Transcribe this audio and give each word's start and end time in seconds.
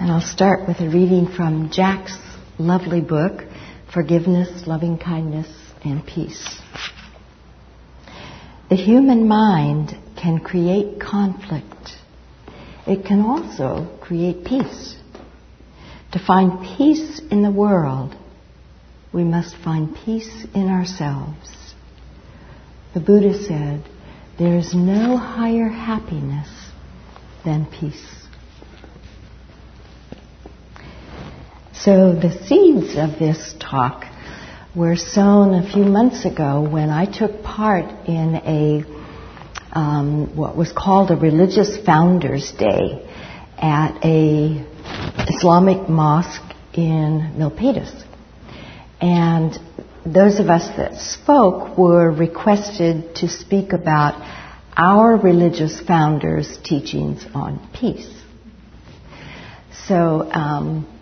And 0.00 0.12
I'll 0.12 0.20
start 0.20 0.68
with 0.68 0.78
a 0.78 0.88
reading 0.88 1.26
from 1.26 1.70
Jack's 1.72 2.16
lovely 2.56 3.00
book, 3.00 3.42
Forgiveness, 3.92 4.64
Loving 4.64 4.96
Kindness, 4.96 5.48
and 5.84 6.06
Peace. 6.06 6.60
The 8.70 8.76
human 8.76 9.26
mind 9.26 9.96
can 10.16 10.38
create 10.38 11.00
conflict. 11.00 11.96
It 12.86 13.06
can 13.06 13.22
also 13.22 13.98
create 14.00 14.44
peace. 14.44 14.94
To 16.12 16.20
find 16.24 16.60
peace 16.78 17.20
in 17.32 17.42
the 17.42 17.50
world, 17.50 18.14
we 19.12 19.24
must 19.24 19.56
find 19.56 19.96
peace 20.04 20.46
in 20.54 20.68
ourselves. 20.68 21.74
The 22.94 23.00
Buddha 23.00 23.36
said, 23.36 23.82
there 24.38 24.58
is 24.58 24.76
no 24.76 25.16
higher 25.16 25.68
happiness 25.68 26.48
than 27.44 27.66
peace. 27.66 28.17
So 31.84 32.12
the 32.12 32.32
seeds 32.46 32.96
of 32.96 33.20
this 33.20 33.54
talk 33.60 34.04
were 34.74 34.96
sown 34.96 35.54
a 35.54 35.72
few 35.72 35.84
months 35.84 36.24
ago 36.24 36.60
when 36.60 36.90
I 36.90 37.04
took 37.04 37.44
part 37.44 37.84
in 38.08 38.34
a 38.34 39.78
um, 39.78 40.34
what 40.34 40.56
was 40.56 40.72
called 40.72 41.12
a 41.12 41.14
religious 41.14 41.76
founders 41.76 42.50
day 42.50 43.08
at 43.58 44.04
a 44.04 44.66
Islamic 45.28 45.88
mosque 45.88 46.52
in 46.74 47.34
Milpitas. 47.36 47.92
And 49.00 49.56
those 50.04 50.40
of 50.40 50.48
us 50.48 50.66
that 50.76 50.96
spoke 50.96 51.78
were 51.78 52.10
requested 52.10 53.14
to 53.16 53.28
speak 53.28 53.72
about 53.72 54.20
our 54.76 55.16
religious 55.16 55.80
founders' 55.80 56.58
teachings 56.64 57.24
on 57.34 57.70
peace. 57.72 58.10
So 59.86 60.28
um, 60.32 60.97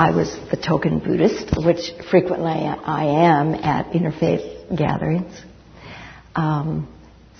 I 0.00 0.12
was 0.12 0.32
the 0.52 0.56
token 0.56 1.00
Buddhist, 1.00 1.52
which 1.56 1.90
frequently 2.08 2.52
I 2.52 3.04
am 3.04 3.52
at 3.52 3.90
interfaith 3.90 4.76
gatherings. 4.76 5.34
Um, 6.36 6.86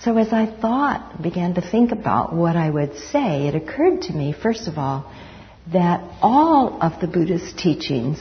so 0.01 0.17
as 0.17 0.33
I 0.33 0.45
thought, 0.59 1.21
began 1.23 1.53
to 1.53 1.61
think 1.61 1.93
about 1.93 2.35
what 2.35 2.57
I 2.57 2.69
would 2.69 2.97
say, 3.13 3.47
it 3.47 3.55
occurred 3.55 4.01
to 4.03 4.13
me, 4.13 4.33
first 4.33 4.67
of 4.67 4.77
all, 4.77 5.09
that 5.71 6.01
all 6.21 6.81
of 6.81 6.99
the 6.99 7.07
Buddhist 7.07 7.57
teachings 7.57 8.19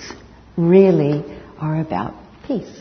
really 0.56 1.24
are 1.58 1.80
about 1.80 2.14
peace. 2.46 2.80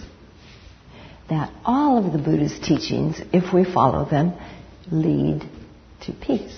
That 1.31 1.52
all 1.66 2.05
of 2.05 2.13
the 2.13 2.19
Buddhist 2.19 2.63
teachings, 2.63 3.19
if 3.33 3.52
we 3.52 3.66
follow 3.66 4.08
them, 4.08 4.33
lead 4.91 5.41
to 6.02 6.13
peace. 6.13 6.55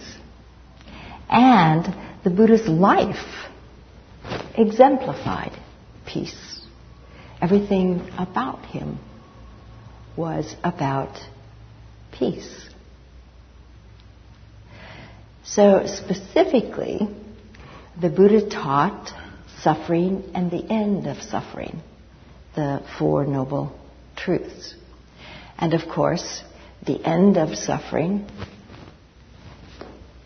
And 1.30 1.86
the 2.26 2.30
Buddha's 2.30 2.68
life 2.68 3.49
exemplified 4.56 5.52
peace. 6.06 6.62
Everything 7.42 8.10
about 8.18 8.66
him 8.66 9.00
was 10.18 10.56
about 10.64 11.18
peace. 12.12 12.70
So 15.44 15.86
specifically, 15.86 17.08
the 18.00 18.10
Buddha 18.10 18.50
taught 18.50 19.12
suffering 19.62 20.32
and 20.36 20.52
the 20.52 20.64
end 20.70 21.08
of 21.08 21.22
suffering 21.22 21.82
the 22.56 22.84
Four 22.98 23.26
Noble 23.26 23.78
Truths. 24.16 24.76
And 25.58 25.74
of 25.74 25.90
course, 25.90 26.44
the 26.86 27.04
end 27.04 27.38
of 27.38 27.58
suffering 27.58 28.28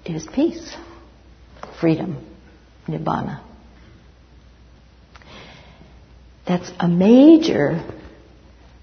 is 0.05 0.27
peace, 0.33 0.75
freedom, 1.79 2.25
nibbana. 2.87 3.41
That's 6.47 6.71
a 6.79 6.87
major 6.87 7.83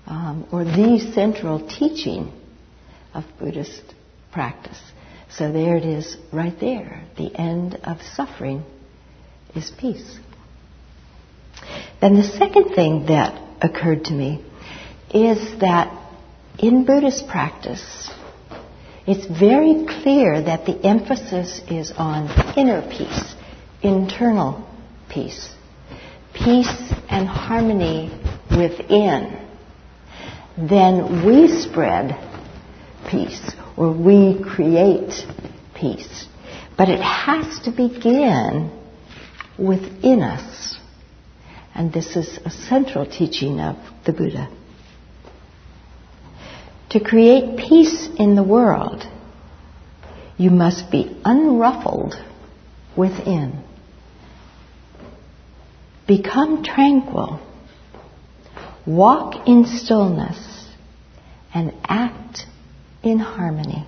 um, 0.06 0.46
or 0.50 0.64
the 0.64 1.10
central 1.14 1.66
teaching 1.68 2.32
of 3.14 3.24
Buddhist 3.38 3.82
practice. 4.32 4.80
So 5.30 5.52
there 5.52 5.76
it 5.76 5.84
is 5.84 6.16
right 6.32 6.58
there. 6.58 7.04
The 7.16 7.34
end 7.34 7.76
of 7.84 7.98
suffering 8.02 8.64
is 9.54 9.70
peace. 9.78 10.18
Then 12.00 12.16
the 12.16 12.24
second 12.24 12.74
thing 12.74 13.06
that 13.06 13.40
occurred 13.62 14.06
to 14.06 14.12
me 14.12 14.44
is 15.12 15.60
that 15.60 15.96
in 16.58 16.84
Buddhist 16.84 17.28
practice, 17.28 18.10
it's 19.06 19.26
very 19.26 19.86
clear 19.86 20.42
that 20.42 20.66
the 20.66 20.78
emphasis 20.84 21.60
is 21.70 21.92
on 21.96 22.28
inner 22.56 22.82
peace, 22.82 23.34
internal 23.82 24.68
peace, 25.08 25.50
peace 26.44 26.92
and 27.08 27.28
harmony 27.28 28.10
within. 28.50 29.46
Then 30.56 31.26
we 31.26 31.48
spread 31.48 32.18
peace 33.08 33.52
or 33.76 33.92
we 33.92 34.42
create 34.42 35.26
peace. 35.74 36.26
But 36.76 36.88
it 36.88 37.00
has 37.00 37.60
to 37.60 37.70
begin 37.70 38.70
within 39.58 40.22
us. 40.22 40.78
And 41.74 41.92
this 41.92 42.16
is 42.16 42.38
a 42.44 42.50
central 42.50 43.06
teaching 43.06 43.60
of 43.60 43.76
the 44.04 44.12
Buddha. 44.12 44.50
To 46.90 47.00
create 47.00 47.56
peace 47.58 48.08
in 48.18 48.34
the 48.34 48.42
world, 48.42 49.04
you 50.36 50.50
must 50.50 50.90
be 50.90 51.20
unruffled 51.24 52.14
within. 52.96 53.62
Become 56.10 56.64
tranquil. 56.64 57.38
Walk 58.84 59.46
in 59.46 59.64
stillness 59.64 60.66
and 61.54 61.72
act 61.84 62.46
in 63.04 63.20
harmony. 63.20 63.86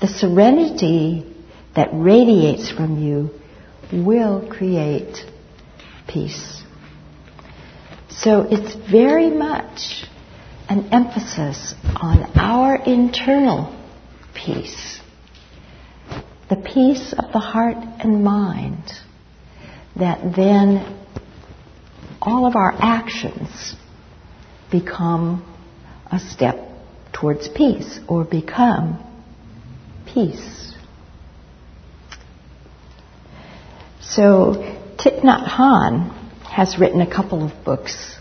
The 0.00 0.08
serenity 0.08 1.30
that 1.76 1.90
radiates 1.92 2.70
from 2.70 3.02
you 3.02 3.28
will 3.92 4.48
create 4.50 5.18
peace. 6.08 6.62
So 8.08 8.46
it's 8.50 8.74
very 8.90 9.28
much 9.28 10.06
an 10.70 10.94
emphasis 10.94 11.74
on 11.94 12.22
our 12.38 12.76
internal 12.76 13.78
peace, 14.32 14.98
the 16.48 16.56
peace 16.56 17.12
of 17.12 17.32
the 17.34 17.38
heart 17.38 17.76
and 17.76 18.24
mind, 18.24 18.84
that 20.00 20.34
then 20.34 20.98
all 22.20 22.46
of 22.46 22.56
our 22.56 22.74
actions 22.78 23.74
become 24.70 25.46
a 26.10 26.18
step 26.18 26.56
towards 27.12 27.48
peace 27.48 27.98
or 28.08 28.24
become 28.24 28.98
peace. 30.06 30.74
So 34.00 34.54
Thich 34.98 35.22
Nhat 35.22 35.46
Hanh 35.46 36.12
has 36.44 36.78
written 36.78 37.00
a 37.00 37.10
couple 37.10 37.44
of 37.44 37.64
books 37.64 38.16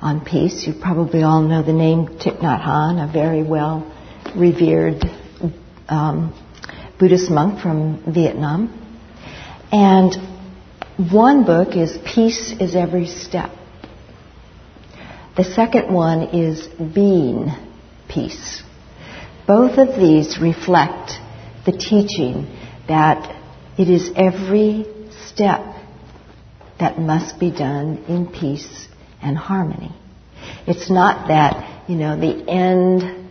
on 0.00 0.24
peace. 0.24 0.66
You 0.66 0.74
probably 0.80 1.22
all 1.22 1.42
know 1.42 1.62
the 1.62 1.72
name 1.72 2.06
Thich 2.06 2.40
Nhat 2.40 2.62
Hanh, 2.64 3.08
a 3.08 3.12
very 3.12 3.42
well 3.42 3.92
revered 4.34 5.04
um, 5.88 6.34
Buddhist 6.98 7.30
monk 7.30 7.60
from 7.60 8.02
Vietnam. 8.12 8.82
And 9.70 10.14
one 10.96 11.44
book 11.44 11.76
is 11.76 11.98
Peace 12.06 12.54
is 12.58 12.74
Every 12.74 13.06
Step. 13.06 13.50
The 15.36 15.44
second 15.44 15.92
one 15.92 16.22
is 16.34 16.66
Being 16.68 17.50
Peace. 18.08 18.62
Both 19.46 19.76
of 19.76 20.00
these 20.00 20.38
reflect 20.40 21.12
the 21.66 21.72
teaching 21.72 22.46
that 22.88 23.38
it 23.76 23.90
is 23.90 24.10
every 24.16 24.86
step 25.26 25.60
that 26.80 26.98
must 26.98 27.38
be 27.38 27.50
done 27.50 28.02
in 28.08 28.26
peace 28.28 28.88
and 29.20 29.36
harmony. 29.36 29.94
It's 30.66 30.88
not 30.88 31.28
that, 31.28 31.90
you 31.90 31.96
know, 31.96 32.18
the 32.18 32.48
end 32.48 33.28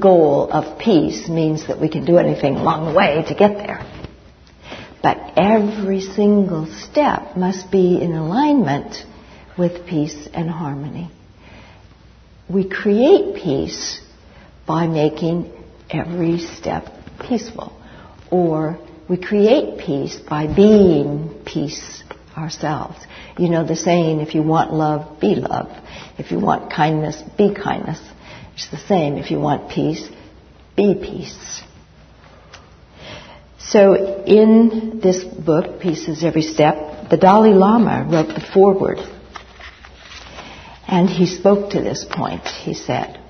goal 0.00 0.50
of 0.50 0.80
peace 0.80 1.28
means 1.28 1.68
that 1.68 1.80
we 1.80 1.88
can 1.88 2.04
do 2.04 2.18
anything 2.18 2.56
along 2.56 2.92
the 2.92 2.98
way 2.98 3.24
to 3.28 3.34
get 3.34 3.56
there. 3.56 4.03
But 5.04 5.34
every 5.36 6.00
single 6.00 6.66
step 6.66 7.36
must 7.36 7.70
be 7.70 8.00
in 8.00 8.14
alignment 8.14 8.96
with 9.58 9.86
peace 9.86 10.28
and 10.32 10.48
harmony. 10.48 11.10
We 12.48 12.66
create 12.70 13.36
peace 13.36 14.00
by 14.66 14.86
making 14.86 15.52
every 15.90 16.38
step 16.38 16.86
peaceful. 17.20 17.78
Or 18.30 18.78
we 19.06 19.18
create 19.18 19.78
peace 19.78 20.16
by 20.16 20.46
being 20.46 21.42
peace 21.44 22.02
ourselves. 22.34 22.96
You 23.36 23.50
know 23.50 23.66
the 23.66 23.76
saying, 23.76 24.20
if 24.20 24.34
you 24.34 24.42
want 24.42 24.72
love, 24.72 25.20
be 25.20 25.34
love. 25.34 25.68
If 26.16 26.30
you 26.30 26.40
want 26.40 26.72
kindness, 26.72 27.22
be 27.36 27.54
kindness. 27.54 28.00
It's 28.54 28.70
the 28.70 28.78
same. 28.78 29.18
If 29.18 29.30
you 29.30 29.38
want 29.38 29.70
peace, 29.70 30.08
be 30.78 30.94
peace. 30.94 31.62
So, 33.74 34.22
in 34.24 35.00
this 35.02 35.24
book, 35.24 35.80
Peace 35.80 36.06
is 36.06 36.22
Every 36.22 36.42
Step, 36.42 37.10
the 37.10 37.16
Dalai 37.16 37.54
Lama 37.54 38.06
wrote 38.08 38.28
the 38.28 38.40
foreword. 38.40 38.98
And 40.86 41.10
he 41.10 41.26
spoke 41.26 41.70
to 41.70 41.80
this 41.80 42.06
point. 42.08 42.46
He 42.46 42.74
said, 42.74 43.20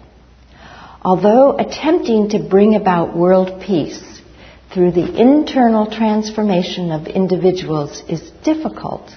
Although 1.00 1.56
attempting 1.56 2.28
to 2.28 2.46
bring 2.46 2.74
about 2.74 3.16
world 3.16 3.62
peace 3.62 4.04
through 4.70 4.90
the 4.90 5.18
internal 5.18 5.90
transformation 5.90 6.92
of 6.92 7.06
individuals 7.06 8.02
is 8.06 8.20
difficult, 8.44 9.10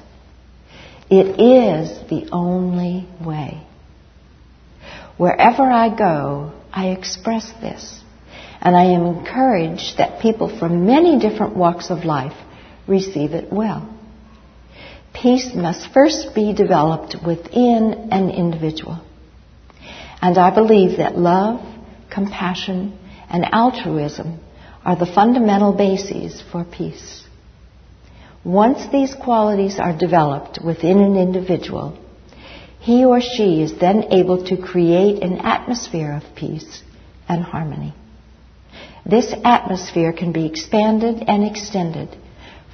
it 1.10 1.42
is 1.42 1.90
the 2.10 2.30
only 2.32 3.06
way. 3.20 3.68
Wherever 5.18 5.64
I 5.64 5.94
go, 5.94 6.54
I 6.72 6.92
express 6.92 7.52
this, 7.60 8.02
and 8.62 8.76
I 8.76 8.86
am 8.86 9.06
encouraged 9.06 9.98
that 9.98 10.22
people 10.22 10.58
from 10.58 10.86
many 10.86 11.20
different 11.20 11.56
walks 11.56 11.90
of 11.90 12.06
life 12.06 12.38
receive 12.88 13.32
it 13.32 13.52
well. 13.52 13.94
Peace 15.14 15.52
must 15.56 15.92
first 15.94 16.36
be 16.36 16.54
developed 16.54 17.16
within 17.26 18.10
an 18.12 18.30
individual. 18.30 19.02
And 20.22 20.38
I 20.38 20.54
believe 20.54 20.98
that 20.98 21.18
love, 21.18 21.62
compassion, 22.12 22.98
and 23.30 23.46
altruism 23.52 24.40
are 24.86 24.96
the 24.96 25.06
fundamental 25.06 25.74
bases 25.74 26.44
for 26.52 26.64
peace. 26.64 27.24
Once 28.44 28.90
these 28.92 29.14
qualities 29.14 29.80
are 29.80 29.98
developed 29.98 30.60
within 30.64 31.00
an 31.00 31.18
individual, 31.18 31.98
he 32.80 33.04
or 33.04 33.20
she 33.20 33.62
is 33.62 33.78
then 33.80 34.06
able 34.12 34.46
to 34.46 34.56
create 34.56 35.22
an 35.22 35.40
atmosphere 35.40 36.14
of 36.14 36.36
peace 36.36 36.82
and 37.28 37.44
harmony. 37.44 37.94
This 39.10 39.34
atmosphere 39.46 40.12
can 40.12 40.34
be 40.34 40.46
expanded 40.46 41.24
and 41.28 41.46
extended 41.46 42.16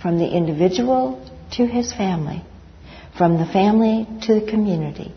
from 0.02 0.18
the 0.18 0.28
individual 0.28 1.24
to 1.52 1.68
his 1.68 1.94
family, 1.94 2.44
from 3.16 3.38
the 3.38 3.46
family 3.46 4.08
to 4.24 4.40
the 4.40 4.50
community, 4.50 5.14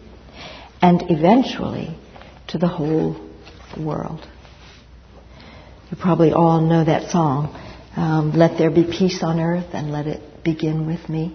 and 0.82 1.02
eventually 1.08 1.96
to 2.48 2.58
the 2.58 2.68
whole 2.68 3.16
world. 3.78 4.26
You 5.90 5.96
probably 5.96 6.32
all 6.32 6.60
know 6.60 6.84
that 6.84 7.10
song, 7.10 7.54
um, 7.96 8.32
Let 8.32 8.58
There 8.58 8.70
Be 8.70 8.84
Peace 8.84 9.22
on 9.22 9.40
Earth 9.40 9.70
and 9.72 9.92
Let 9.92 10.06
It 10.06 10.44
Begin 10.44 10.86
with 10.86 11.08
Me. 11.08 11.34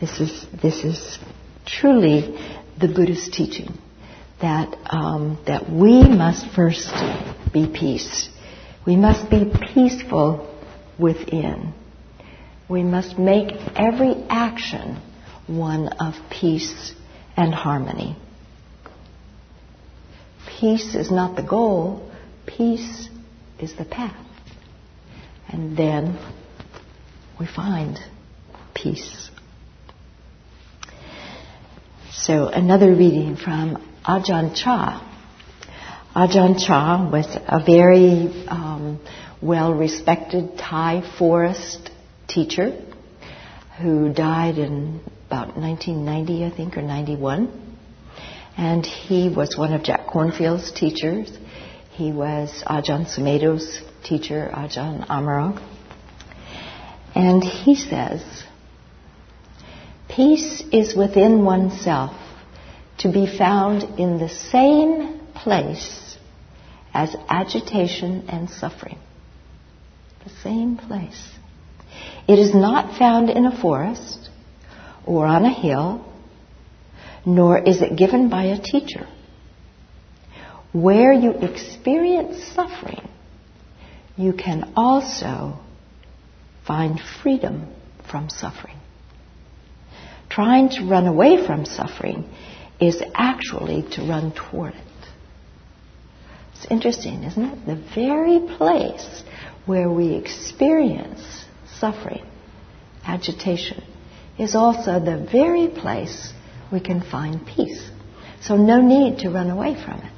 This 0.00 0.18
is, 0.18 0.46
this 0.60 0.82
is 0.82 1.18
truly 1.64 2.36
the 2.80 2.88
Buddhist 2.88 3.32
teaching 3.32 3.78
that, 4.40 4.76
um, 4.86 5.38
that 5.46 5.70
we 5.70 6.02
must 6.02 6.52
first 6.52 6.92
be 7.52 7.72
peace. 7.72 8.28
We 8.86 8.96
must 8.96 9.30
be 9.30 9.50
peaceful 9.74 10.48
within. 10.98 11.72
We 12.68 12.82
must 12.82 13.18
make 13.18 13.52
every 13.76 14.14
action 14.28 15.00
one 15.46 15.88
of 15.88 16.14
peace 16.30 16.92
and 17.36 17.54
harmony. 17.54 18.16
Peace 20.58 20.94
is 20.94 21.10
not 21.10 21.36
the 21.36 21.42
goal, 21.42 22.10
peace 22.46 23.08
is 23.58 23.76
the 23.76 23.84
path. 23.84 24.16
And 25.48 25.76
then 25.76 26.18
we 27.38 27.46
find 27.46 27.98
peace. 28.74 29.30
So, 32.12 32.48
another 32.48 32.94
reading 32.94 33.36
from 33.36 33.76
Ajahn 34.04 34.54
Chah. 34.56 35.11
Ajahn 36.14 36.58
Chah 36.58 37.08
was 37.10 37.26
a 37.48 37.64
very 37.64 38.46
um, 38.46 39.00
well 39.40 39.72
respected 39.72 40.58
Thai 40.58 41.00
forest 41.18 41.90
teacher 42.28 42.78
who 43.80 44.12
died 44.12 44.58
in 44.58 45.00
about 45.28 45.56
1990, 45.56 46.44
I 46.44 46.54
think, 46.54 46.76
or 46.76 46.82
91. 46.82 47.78
And 48.58 48.84
he 48.84 49.30
was 49.34 49.56
one 49.56 49.72
of 49.72 49.84
Jack 49.84 50.06
Kornfield's 50.06 50.70
teachers. 50.72 51.32
He 51.92 52.12
was 52.12 52.62
Ajahn 52.66 53.06
Sumedho's 53.06 53.80
teacher, 54.04 54.50
Ajahn 54.52 55.06
Amaro. 55.08 55.58
And 57.14 57.42
he 57.42 57.74
says, 57.74 58.22
Peace 60.10 60.62
is 60.72 60.94
within 60.94 61.46
oneself 61.46 62.14
to 62.98 63.10
be 63.10 63.26
found 63.26 63.98
in 63.98 64.18
the 64.18 64.28
same 64.28 65.20
place 65.34 66.00
as 66.92 67.14
agitation 67.28 68.26
and 68.28 68.50
suffering. 68.50 68.98
The 70.24 70.30
same 70.42 70.76
place. 70.76 71.30
It 72.28 72.38
is 72.38 72.54
not 72.54 72.98
found 72.98 73.30
in 73.30 73.46
a 73.46 73.60
forest 73.60 74.30
or 75.04 75.26
on 75.26 75.44
a 75.44 75.52
hill, 75.52 76.06
nor 77.26 77.58
is 77.58 77.82
it 77.82 77.96
given 77.96 78.28
by 78.28 78.44
a 78.44 78.60
teacher. 78.60 79.06
Where 80.72 81.12
you 81.12 81.32
experience 81.32 82.42
suffering, 82.54 83.08
you 84.16 84.32
can 84.32 84.72
also 84.76 85.58
find 86.66 87.00
freedom 87.22 87.72
from 88.10 88.28
suffering. 88.30 88.76
Trying 90.30 90.70
to 90.70 90.84
run 90.84 91.06
away 91.06 91.44
from 91.46 91.66
suffering 91.66 92.24
is 92.80 93.02
actually 93.14 93.82
to 93.92 94.02
run 94.02 94.32
toward 94.32 94.74
it. 94.74 94.91
It's 96.62 96.70
interesting, 96.70 97.24
isn't 97.24 97.44
it? 97.44 97.66
The 97.66 97.74
very 97.92 98.38
place 98.56 99.24
where 99.66 99.90
we 99.90 100.14
experience 100.14 101.44
suffering, 101.80 102.24
agitation, 103.04 103.82
is 104.38 104.54
also 104.54 105.00
the 105.00 105.28
very 105.30 105.66
place 105.66 106.32
we 106.70 106.78
can 106.78 107.00
find 107.02 107.44
peace. 107.44 107.82
So, 108.42 108.56
no 108.56 108.80
need 108.80 109.18
to 109.20 109.30
run 109.30 109.50
away 109.50 109.74
from 109.74 110.02
it. 110.02 110.12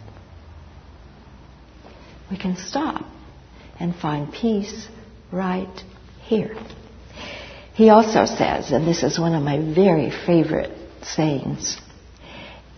We 2.31 2.37
can 2.37 2.57
stop 2.59 3.07
and 3.81 3.95
find 3.97 4.31
peace 4.31 4.87
right 5.33 5.83
here. 6.25 6.55
He 7.73 7.89
also 7.89 8.27
says, 8.27 8.71
and 8.71 8.87
this 8.87 9.03
is 9.03 9.19
one 9.19 9.35
of 9.35 9.43
my 9.43 9.59
very 9.59 10.11
favorite 10.11 10.77
sayings 11.03 11.79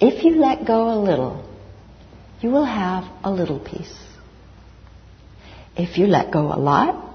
if 0.00 0.24
you 0.24 0.36
let 0.36 0.66
go 0.66 0.90
a 0.90 0.98
little, 1.00 1.42
you 2.40 2.50
will 2.50 2.64
have 2.64 3.04
a 3.24 3.30
little 3.30 3.58
peace. 3.58 3.94
If 5.76 5.98
you 5.98 6.06
let 6.06 6.32
go 6.32 6.52
a 6.52 6.58
lot, 6.58 7.14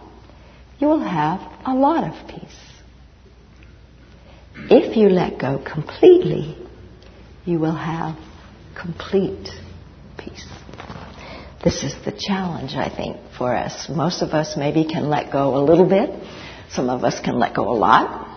you 0.79 0.87
will 0.87 0.99
have 0.99 1.39
a 1.65 1.73
lot 1.73 2.03
of 2.03 2.27
peace. 2.27 2.59
If 4.69 4.97
you 4.97 5.09
let 5.09 5.39
go 5.39 5.63
completely, 5.63 6.57
you 7.45 7.59
will 7.59 7.75
have 7.75 8.17
complete 8.79 9.49
peace. 10.17 10.45
This 11.63 11.83
is 11.83 11.93
the 12.05 12.11
challenge, 12.11 12.73
I 12.73 12.89
think, 12.89 13.17
for 13.37 13.55
us. 13.55 13.87
Most 13.89 14.21
of 14.21 14.29
us 14.29 14.55
maybe 14.57 14.85
can 14.85 15.09
let 15.09 15.31
go 15.31 15.55
a 15.55 15.63
little 15.63 15.87
bit. 15.87 16.09
Some 16.71 16.89
of 16.89 17.03
us 17.03 17.19
can 17.19 17.37
let 17.37 17.55
go 17.55 17.69
a 17.69 17.77
lot. 17.77 18.27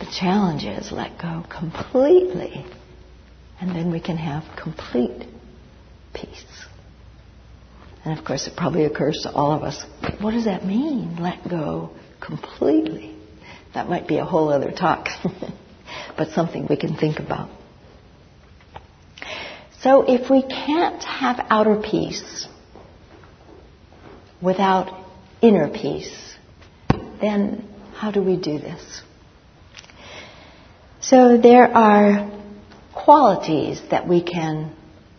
The 0.00 0.06
challenge 0.06 0.64
is 0.64 0.90
let 0.90 1.20
go 1.20 1.44
completely, 1.48 2.64
and 3.60 3.70
then 3.70 3.92
we 3.92 4.00
can 4.00 4.16
have 4.16 4.44
complete 4.60 5.26
peace. 6.14 6.44
And 8.04 8.18
of 8.18 8.24
course, 8.24 8.46
it 8.46 8.56
probably 8.56 8.84
occurs 8.84 9.20
to 9.22 9.32
all 9.32 9.52
of 9.52 9.62
us 9.62 9.84
what 10.20 10.32
does 10.32 10.44
that 10.44 10.64
mean? 10.64 11.16
Let 11.16 11.48
go 11.48 11.90
completely. 12.20 13.16
That 13.74 13.88
might 13.88 14.06
be 14.06 14.18
a 14.18 14.24
whole 14.24 14.50
other 14.50 14.70
talk, 14.70 15.08
but 16.16 16.30
something 16.30 16.66
we 16.68 16.76
can 16.76 16.96
think 16.96 17.18
about. 17.18 17.50
So, 19.80 20.02
if 20.06 20.30
we 20.30 20.42
can't 20.42 21.02
have 21.02 21.46
outer 21.48 21.80
peace 21.80 22.46
without 24.42 25.06
inner 25.40 25.70
peace, 25.70 26.34
then 27.20 27.66
how 27.94 28.10
do 28.10 28.22
we 28.22 28.36
do 28.36 28.58
this? 28.58 29.02
So, 31.00 31.38
there 31.38 31.66
are 31.66 32.30
qualities 32.94 33.80
that 33.90 34.06
we 34.06 34.22
can 34.22 34.76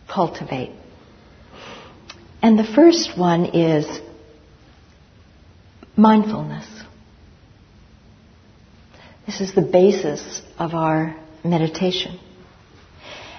cultivate. 0.08 0.72
And 2.42 2.58
the 2.58 2.64
first 2.64 3.18
one 3.18 3.46
is 3.46 3.86
mindfulness. 5.96 6.68
This 9.26 9.42
is 9.42 9.54
the 9.54 9.62
basis 9.62 10.42
of 10.58 10.74
our 10.74 11.16
meditation. 11.44 12.20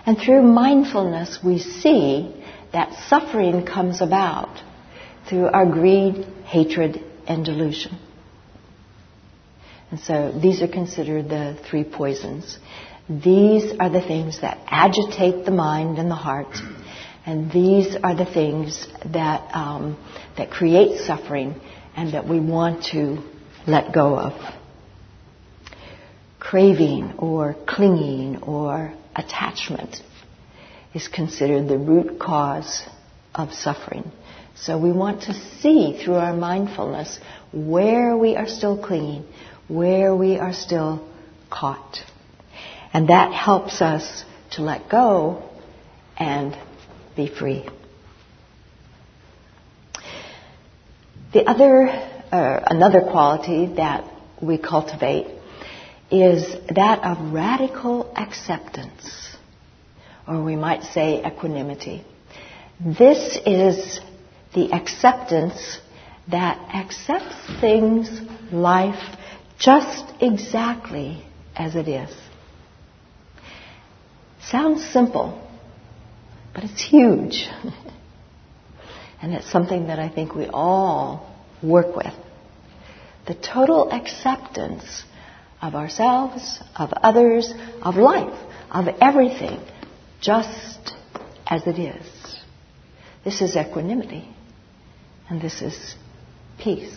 And 0.06 0.16
through 0.18 0.42
mindfulness, 0.42 1.40
we 1.44 1.59
see 1.59 2.35
that 2.73 3.09
suffering 3.09 3.66
comes 3.66 4.00
about 4.00 4.62
through 5.28 5.47
our 5.47 5.66
greed, 5.66 6.25
hatred, 6.44 7.04
and 7.26 7.44
delusion. 7.44 7.99
And 9.90 10.00
so 10.00 10.32
these 10.32 10.62
are 10.62 10.68
considered 10.68 11.28
the 11.28 11.59
three 11.68 11.85
poisons. 11.85 12.59
These 13.09 13.73
are 13.78 13.90
the 13.90 14.00
things 14.00 14.40
that 14.40 14.59
agitate 14.66 15.44
the 15.44 15.50
mind 15.50 15.99
and 15.99 16.11
the 16.11 16.14
heart 16.14 16.56
and 17.24 17.52
these 17.52 17.96
are 18.02 18.14
the 18.16 18.24
things 18.24 18.86
that, 19.12 19.54
um, 19.54 19.96
that 20.36 20.50
create 20.50 20.98
suffering 20.98 21.60
and 21.96 22.14
that 22.14 22.26
we 22.26 22.40
want 22.40 22.84
to 22.92 23.22
let 23.66 23.92
go 23.92 24.18
of. 24.18 24.32
Craving 26.40 27.14
or 27.18 27.54
clinging 27.66 28.42
or 28.42 28.92
attachment 29.14 30.02
is 30.94 31.06
considered 31.06 31.68
the 31.68 31.78
root 31.78 32.18
cause 32.18 32.82
of 33.34 33.52
suffering. 33.52 34.10
So 34.56 34.78
we 34.78 34.92
want 34.92 35.22
to 35.22 35.34
see 35.60 36.02
through 36.02 36.14
our 36.14 36.34
mindfulness 36.34 37.18
where 37.52 38.16
we 38.16 38.36
are 38.36 38.48
still 38.48 38.76
clinging, 38.76 39.24
where 39.68 40.14
we 40.14 40.38
are 40.38 40.52
still 40.52 41.08
caught. 41.50 41.98
And 42.92 43.08
that 43.08 43.32
helps 43.32 43.80
us 43.80 44.24
to 44.52 44.62
let 44.62 44.90
go 44.90 45.48
and 46.18 46.56
be 47.16 47.28
free. 47.28 47.69
The 51.33 51.49
other, 51.49 51.88
uh, 51.88 52.61
another 52.66 53.00
quality 53.00 53.75
that 53.76 54.04
we 54.40 54.59
cultivate 54.59 55.26
is 56.11 56.45
that 56.75 57.02
of 57.04 57.33
radical 57.33 58.12
acceptance, 58.14 59.37
or 60.28 60.42
we 60.42 60.57
might 60.57 60.83
say 60.83 61.25
equanimity. 61.25 62.04
This 62.78 63.38
is 63.47 64.00
the 64.54 64.73
acceptance 64.73 65.78
that 66.31 66.59
accepts 66.75 67.61
things, 67.61 68.21
life, 68.52 69.16
just 69.59 70.04
exactly 70.21 71.25
as 71.57 71.75
it 71.76 71.88
is. 71.88 72.14
Sounds 74.42 74.85
simple, 74.85 75.41
but 76.54 76.64
it's 76.64 76.82
huge. 76.82 77.49
and 79.23 79.32
it's 79.32 79.50
something 79.50 79.87
that 79.87 79.99
I 79.99 80.09
think 80.09 80.35
we 80.35 80.47
all 80.47 81.35
work 81.62 81.97
with. 81.97 82.12
The 83.26 83.35
total 83.35 83.90
acceptance 83.90 85.04
of 85.61 85.75
ourselves, 85.75 86.61
of 86.75 86.92
others, 86.92 87.52
of 87.82 87.94
life, 87.97 88.37
of 88.71 88.88
everything, 89.00 89.61
just 90.21 90.92
as 91.47 91.66
it 91.66 91.78
is. 91.78 92.06
This 93.25 93.40
is 93.40 93.56
equanimity, 93.56 94.28
and 95.28 95.40
this 95.40 95.62
is 95.62 95.94
peace. 96.59 96.97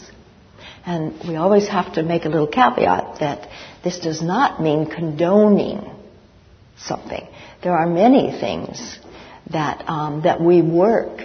And 0.84 1.14
we 1.28 1.36
always 1.36 1.68
have 1.68 1.94
to 1.94 2.04
make 2.04 2.26
a 2.26 2.30
little 2.30 2.48
caveat 2.48 3.20
that 3.20 3.48
this 3.84 4.00
does 4.00 4.22
not 4.22 4.62
mean 4.62 4.90
condoning 4.90 5.92
something. 6.78 7.28
There 7.62 7.78
are 7.78 7.88
many 7.88 8.32
things 8.40 9.00
that, 9.52 9.88
um, 9.88 10.22
that 10.24 10.42
we 10.42 10.62
work 10.62 11.22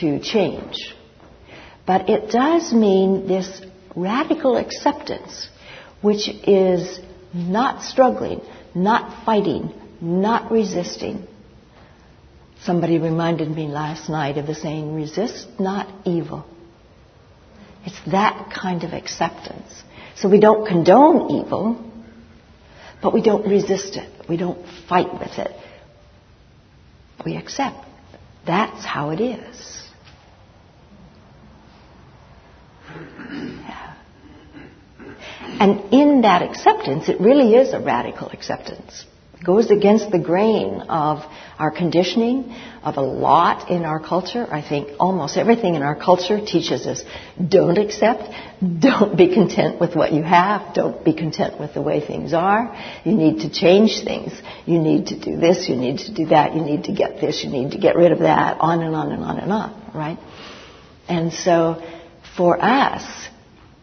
to 0.00 0.20
change. 0.20 0.94
But 1.86 2.08
it 2.08 2.30
does 2.30 2.72
mean 2.72 3.26
this 3.26 3.60
radical 3.94 4.56
acceptance, 4.56 5.48
which 6.00 6.28
is 6.28 7.00
not 7.34 7.82
struggling, 7.82 8.40
not 8.74 9.24
fighting, 9.24 9.72
not 10.00 10.50
resisting. 10.50 11.26
Somebody 12.62 12.98
reminded 12.98 13.50
me 13.50 13.68
last 13.68 14.08
night 14.08 14.38
of 14.38 14.46
the 14.46 14.54
saying, 14.54 14.94
resist 14.94 15.46
not 15.58 15.88
evil. 16.06 16.44
It's 17.84 18.00
that 18.10 18.52
kind 18.54 18.84
of 18.84 18.92
acceptance. 18.92 19.82
So 20.16 20.28
we 20.28 20.38
don't 20.38 20.66
condone 20.66 21.30
evil, 21.30 21.82
but 23.02 23.14
we 23.14 23.22
don't 23.22 23.48
resist 23.48 23.96
it. 23.96 24.28
We 24.28 24.36
don't 24.36 24.64
fight 24.88 25.12
with 25.12 25.38
it. 25.38 25.50
We 27.24 27.36
accept. 27.36 27.84
That's 28.46 28.84
how 28.84 29.10
it 29.10 29.20
is. 29.20 29.76
And 35.60 35.92
in 35.92 36.22
that 36.22 36.42
acceptance, 36.42 37.08
it 37.08 37.20
really 37.20 37.54
is 37.54 37.72
a 37.72 37.80
radical 37.80 38.28
acceptance 38.30 39.04
goes 39.44 39.70
against 39.70 40.10
the 40.10 40.18
grain 40.18 40.82
of 40.82 41.18
our 41.58 41.70
conditioning, 41.70 42.54
of 42.82 42.96
a 42.96 43.02
lot 43.02 43.70
in 43.70 43.84
our 43.84 44.00
culture. 44.00 44.46
I 44.50 44.66
think 44.66 44.90
almost 44.98 45.36
everything 45.36 45.74
in 45.74 45.82
our 45.82 45.96
culture 45.96 46.40
teaches 46.44 46.86
us 46.86 47.02
don't 47.48 47.78
accept, 47.78 48.22
don't 48.80 49.16
be 49.16 49.32
content 49.32 49.80
with 49.80 49.94
what 49.94 50.12
you 50.12 50.22
have, 50.22 50.74
don't 50.74 51.04
be 51.04 51.14
content 51.14 51.58
with 51.58 51.74
the 51.74 51.82
way 51.82 52.06
things 52.06 52.32
are. 52.32 52.76
You 53.04 53.12
need 53.12 53.40
to 53.40 53.50
change 53.52 54.02
things. 54.04 54.32
You 54.66 54.78
need 54.78 55.06
to 55.08 55.18
do 55.18 55.36
this, 55.36 55.68
you 55.68 55.76
need 55.76 55.98
to 55.98 56.14
do 56.14 56.26
that, 56.26 56.54
you 56.54 56.62
need 56.62 56.84
to 56.84 56.92
get 56.92 57.20
this, 57.20 57.42
you 57.44 57.50
need 57.50 57.72
to 57.72 57.78
get 57.78 57.96
rid 57.96 58.12
of 58.12 58.20
that, 58.20 58.58
on 58.60 58.82
and 58.82 58.94
on 58.94 59.12
and 59.12 59.22
on 59.22 59.38
and 59.38 59.52
on, 59.52 59.92
right? 59.94 60.18
And 61.08 61.32
so 61.32 61.82
for 62.36 62.62
us 62.62 63.28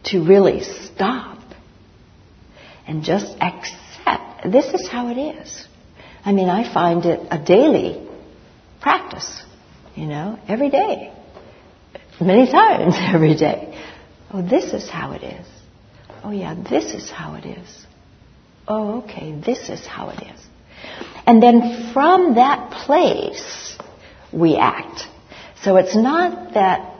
to 0.04 0.24
really 0.24 0.62
stop 0.62 1.38
and 2.86 3.02
just 3.02 3.36
accept 3.40 3.87
this 4.44 4.66
is 4.74 4.88
how 4.88 5.08
it 5.08 5.18
is. 5.18 5.66
I 6.24 6.32
mean, 6.32 6.48
I 6.48 6.72
find 6.72 7.04
it 7.04 7.26
a 7.30 7.38
daily 7.38 8.08
practice, 8.80 9.42
you 9.94 10.06
know, 10.06 10.38
every 10.48 10.70
day. 10.70 11.12
Many 12.20 12.50
times 12.50 12.94
every 12.98 13.36
day. 13.36 13.78
Oh, 14.32 14.42
this 14.42 14.72
is 14.72 14.88
how 14.88 15.12
it 15.12 15.22
is. 15.22 15.46
Oh, 16.22 16.30
yeah, 16.30 16.54
this 16.54 16.92
is 16.92 17.10
how 17.10 17.34
it 17.34 17.46
is. 17.46 17.86
Oh, 18.66 18.98
okay, 19.02 19.40
this 19.40 19.68
is 19.70 19.86
how 19.86 20.10
it 20.10 20.22
is. 20.22 20.40
And 21.26 21.42
then 21.42 21.92
from 21.92 22.34
that 22.34 22.70
place, 22.70 23.76
we 24.32 24.56
act. 24.56 25.02
So 25.62 25.76
it's 25.76 25.96
not 25.96 26.54
that 26.54 26.94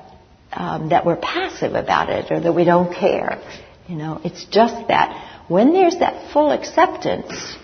um, 0.53 0.89
that 0.89 1.05
we're 1.05 1.17
passive 1.17 1.75
about 1.75 2.09
it 2.09 2.31
or 2.31 2.41
that 2.41 2.53
we 2.53 2.65
don't 2.65 2.95
care. 2.95 3.41
You 3.87 3.97
know, 3.97 4.21
it's 4.25 4.45
just 4.45 4.89
that 4.89 5.28
when 5.49 5.73
there's 5.73 5.99
that 5.99 6.33
full 6.33 6.53
acceptance, 6.53 7.57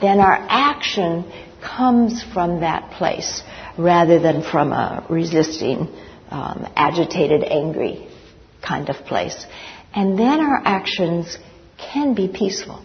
then 0.00 0.20
our 0.20 0.46
action 0.48 1.30
comes 1.60 2.22
from 2.22 2.60
that 2.60 2.92
place 2.92 3.42
rather 3.78 4.18
than 4.18 4.42
from 4.42 4.72
a 4.72 5.06
resisting, 5.08 5.88
um, 6.30 6.66
agitated, 6.76 7.44
angry 7.44 8.08
kind 8.66 8.88
of 8.88 8.96
place. 9.06 9.46
And 9.94 10.18
then 10.18 10.40
our 10.40 10.60
actions 10.64 11.38
can 11.78 12.14
be 12.14 12.28
peaceful. 12.28 12.82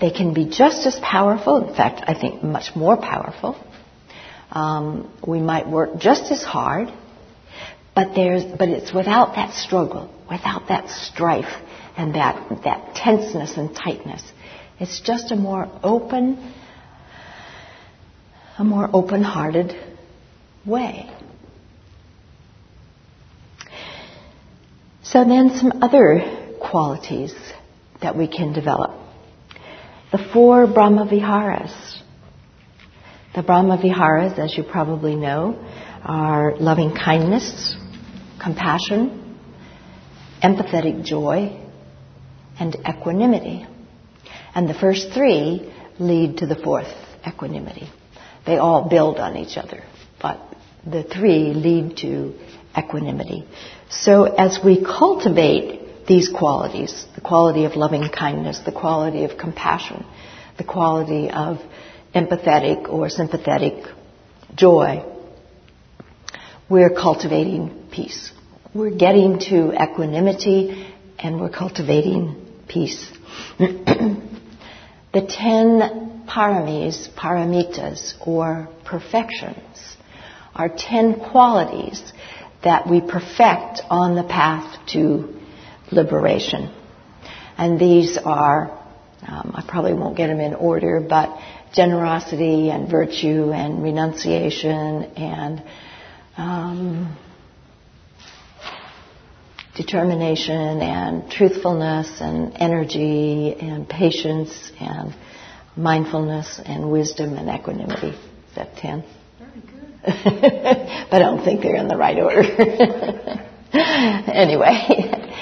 They 0.00 0.10
can 0.10 0.34
be 0.34 0.46
just 0.46 0.86
as 0.86 0.98
powerful, 1.00 1.68
in 1.68 1.74
fact, 1.74 2.02
I 2.06 2.18
think 2.18 2.42
much 2.42 2.74
more 2.74 2.96
powerful. 2.96 3.56
Um, 4.50 5.12
we 5.26 5.40
might 5.40 5.68
work 5.68 5.98
just 5.98 6.30
as 6.32 6.42
hard, 6.42 6.92
but 7.94 8.14
there's, 8.14 8.44
but 8.44 8.68
it's 8.68 8.92
without 8.92 9.36
that 9.36 9.54
struggle, 9.54 10.10
without 10.28 10.68
that 10.68 10.90
strife, 10.90 11.52
and 11.96 12.14
that, 12.14 12.62
that 12.64 12.94
tenseness 12.94 13.56
and 13.56 13.74
tightness. 13.74 14.22
It's 14.80 15.00
just 15.00 15.30
a 15.30 15.36
more 15.36 15.70
open, 15.82 16.52
a 18.58 18.64
more 18.64 18.88
open 18.92 19.22
hearted 19.22 19.72
way. 20.66 21.10
So 25.02 25.24
then 25.24 25.50
some 25.54 25.82
other 25.82 26.56
qualities 26.60 27.34
that 28.02 28.16
we 28.16 28.26
can 28.26 28.52
develop. 28.52 28.90
The 30.10 30.18
four 30.32 30.66
Brahma 30.66 31.06
Viharas. 31.06 32.02
The 33.34 33.42
Brahma 33.42 33.78
Viharas, 33.78 34.38
as 34.38 34.56
you 34.56 34.64
probably 34.64 35.14
know, 35.14 35.64
are 36.04 36.56
loving 36.56 36.94
kindness, 36.94 37.76
compassion, 38.42 39.38
empathetic 40.42 41.04
joy, 41.04 41.63
and 42.58 42.76
equanimity. 42.88 43.66
And 44.54 44.68
the 44.68 44.74
first 44.74 45.10
three 45.12 45.72
lead 45.98 46.38
to 46.38 46.46
the 46.46 46.56
fourth, 46.56 46.92
equanimity. 47.26 47.88
They 48.46 48.58
all 48.58 48.88
build 48.88 49.18
on 49.18 49.36
each 49.36 49.56
other, 49.56 49.82
but 50.20 50.38
the 50.86 51.02
three 51.02 51.54
lead 51.54 51.96
to 51.98 52.34
equanimity. 52.76 53.46
So 53.90 54.24
as 54.24 54.58
we 54.62 54.84
cultivate 54.84 56.06
these 56.06 56.28
qualities, 56.28 57.06
the 57.14 57.20
quality 57.20 57.64
of 57.64 57.76
loving 57.76 58.08
kindness, 58.10 58.60
the 58.64 58.72
quality 58.72 59.24
of 59.24 59.38
compassion, 59.38 60.04
the 60.58 60.64
quality 60.64 61.30
of 61.30 61.58
empathetic 62.14 62.88
or 62.88 63.08
sympathetic 63.08 63.84
joy, 64.54 65.04
we're 66.68 66.90
cultivating 66.90 67.88
peace. 67.90 68.32
We're 68.74 68.96
getting 68.96 69.38
to 69.50 69.72
equanimity 69.72 70.92
and 71.18 71.40
we're 71.40 71.50
cultivating 71.50 72.43
peace. 72.68 73.10
the 73.58 74.20
ten 75.12 76.24
paramis, 76.28 77.08
paramitas, 77.14 78.14
or 78.26 78.68
perfections, 78.84 79.96
are 80.54 80.68
ten 80.68 81.20
qualities 81.30 82.12
that 82.62 82.88
we 82.88 83.00
perfect 83.00 83.82
on 83.90 84.16
the 84.16 84.24
path 84.24 84.78
to 84.88 85.34
liberation. 85.92 86.74
And 87.56 87.78
these 87.78 88.18
are, 88.18 88.70
um, 89.26 89.52
I 89.54 89.64
probably 89.68 89.94
won't 89.94 90.16
get 90.16 90.28
them 90.28 90.40
in 90.40 90.54
order, 90.54 91.00
but 91.00 91.38
generosity 91.74 92.70
and 92.70 92.90
virtue 92.90 93.52
and 93.52 93.82
renunciation 93.82 95.04
and 95.16 95.62
um, 96.36 97.16
determination 99.74 100.80
and 100.80 101.30
truthfulness 101.30 102.20
and 102.20 102.56
energy 102.56 103.54
and 103.58 103.88
patience 103.88 104.72
and 104.80 105.14
mindfulness 105.76 106.60
and 106.64 106.90
wisdom 106.90 107.34
and 107.36 107.48
equanimity. 107.48 108.08
Is 108.08 108.54
that 108.54 108.76
10? 108.76 109.04
Very 109.38 109.50
good. 109.60 111.08
but 111.10 111.16
I 111.16 111.18
don't 111.18 111.44
think 111.44 111.62
they're 111.62 111.76
in 111.76 111.88
the 111.88 111.96
right 111.96 112.18
order. 112.18 112.42
anyway, 113.72 115.32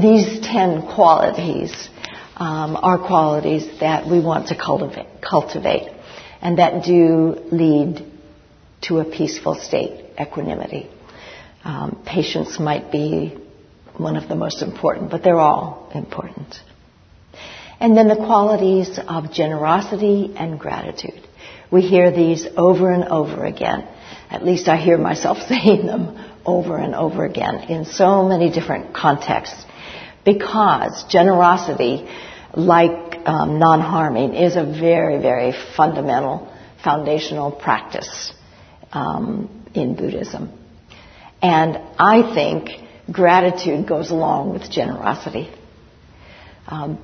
these 0.00 0.40
10 0.40 0.94
qualities 0.94 1.88
um, 2.36 2.76
are 2.76 2.98
qualities 2.98 3.68
that 3.80 4.06
we 4.06 4.20
want 4.20 4.48
to 4.48 4.56
cultivate, 4.56 5.06
cultivate 5.20 5.90
and 6.40 6.58
that 6.58 6.84
do 6.84 7.36
lead 7.52 8.04
to 8.82 8.98
a 8.98 9.04
peaceful 9.04 9.54
state, 9.54 10.04
equanimity. 10.20 10.90
Um, 11.64 12.02
patience 12.04 12.58
might 12.58 12.90
be 12.90 13.38
one 13.96 14.16
of 14.16 14.28
the 14.28 14.34
most 14.34 14.62
important, 14.62 15.10
but 15.10 15.22
they're 15.22 15.40
all 15.40 15.90
important. 15.94 16.56
And 17.80 17.96
then 17.96 18.08
the 18.08 18.16
qualities 18.16 18.98
of 19.08 19.32
generosity 19.32 20.32
and 20.36 20.58
gratitude. 20.58 21.20
We 21.70 21.82
hear 21.82 22.12
these 22.12 22.46
over 22.56 22.92
and 22.92 23.04
over 23.04 23.44
again. 23.44 23.88
At 24.30 24.44
least 24.44 24.68
I 24.68 24.76
hear 24.76 24.98
myself 24.98 25.38
saying 25.48 25.86
them 25.86 26.16
over 26.44 26.76
and 26.76 26.94
over 26.94 27.24
again 27.24 27.56
in 27.68 27.84
so 27.84 28.28
many 28.28 28.50
different 28.50 28.94
contexts. 28.94 29.64
Because 30.24 31.04
generosity, 31.08 32.08
like 32.54 33.26
um, 33.26 33.58
non-harming, 33.58 34.34
is 34.34 34.54
a 34.54 34.64
very, 34.64 35.20
very 35.20 35.52
fundamental, 35.76 36.52
foundational 36.84 37.50
practice 37.50 38.32
um, 38.92 39.66
in 39.74 39.96
Buddhism. 39.96 40.52
And 41.40 41.78
I 41.98 42.32
think 42.34 42.70
gratitude 43.10 43.86
goes 43.88 44.10
along 44.10 44.52
with 44.52 44.70
generosity. 44.70 45.50
Um, 46.66 46.98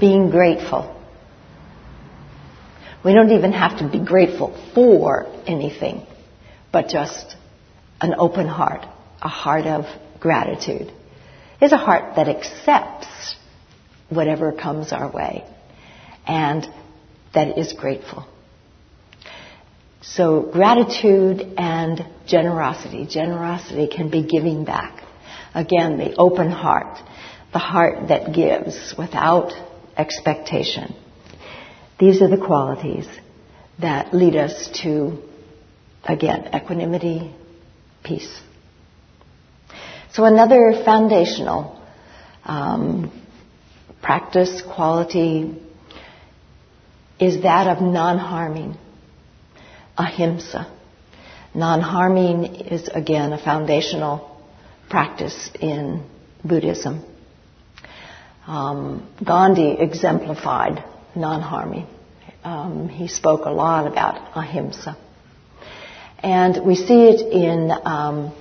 being 0.00 0.30
grateful. 0.30 1.00
We 3.04 3.12
don't 3.12 3.30
even 3.30 3.52
have 3.52 3.78
to 3.78 3.88
be 3.88 4.04
grateful 4.04 4.58
for 4.74 5.26
anything, 5.46 6.06
but 6.72 6.88
just 6.88 7.36
an 8.00 8.14
open 8.18 8.48
heart, 8.48 8.84
a 9.22 9.28
heart 9.28 9.66
of 9.66 9.84
gratitude, 10.20 10.90
is 11.60 11.72
a 11.72 11.76
heart 11.76 12.16
that 12.16 12.28
accepts 12.28 13.36
whatever 14.08 14.52
comes 14.52 14.92
our 14.92 15.10
way 15.10 15.44
and 16.26 16.66
that 17.34 17.58
is 17.58 17.72
grateful. 17.72 18.26
So 20.00 20.42
gratitude 20.42 21.54
and 21.56 22.04
generosity. 22.26 23.06
Generosity 23.06 23.88
can 23.88 24.10
be 24.10 24.22
giving 24.22 24.64
back. 24.64 25.02
Again, 25.54 25.98
the 25.98 26.16
open 26.16 26.50
heart, 26.50 26.98
the 27.52 27.60
heart 27.60 28.08
that 28.08 28.34
gives 28.34 28.94
without 28.98 29.52
expectation. 29.96 30.94
These 31.98 32.20
are 32.22 32.28
the 32.28 32.44
qualities 32.44 33.06
that 33.80 34.12
lead 34.12 34.34
us 34.34 34.68
to, 34.82 35.18
again, 36.04 36.50
equanimity, 36.54 37.32
peace. 38.02 38.40
So 40.12 40.24
another 40.24 40.82
foundational 40.84 41.80
um, 42.44 43.22
practice, 44.02 44.60
quality, 44.62 45.60
is 47.20 47.42
that 47.42 47.68
of 47.68 47.80
non-harming, 47.80 48.76
ahimsa. 49.96 50.70
Non-harming 51.54 52.44
is 52.56 52.88
again 52.88 53.32
a 53.32 53.38
foundational 53.42 54.33
practice 54.94 55.50
in 55.60 56.04
Buddhism. 56.44 57.04
Um, 58.46 59.12
Gandhi 59.26 59.72
exemplified 59.72 60.84
non-harming. 61.16 61.88
Um, 62.44 62.88
he 62.88 63.08
spoke 63.08 63.44
a 63.44 63.50
lot 63.50 63.88
about 63.88 64.14
ahimsa. 64.36 64.96
And 66.20 66.64
we 66.64 66.76
see 66.76 67.08
it 67.08 67.20
in 67.32 67.72
um, 67.84 68.32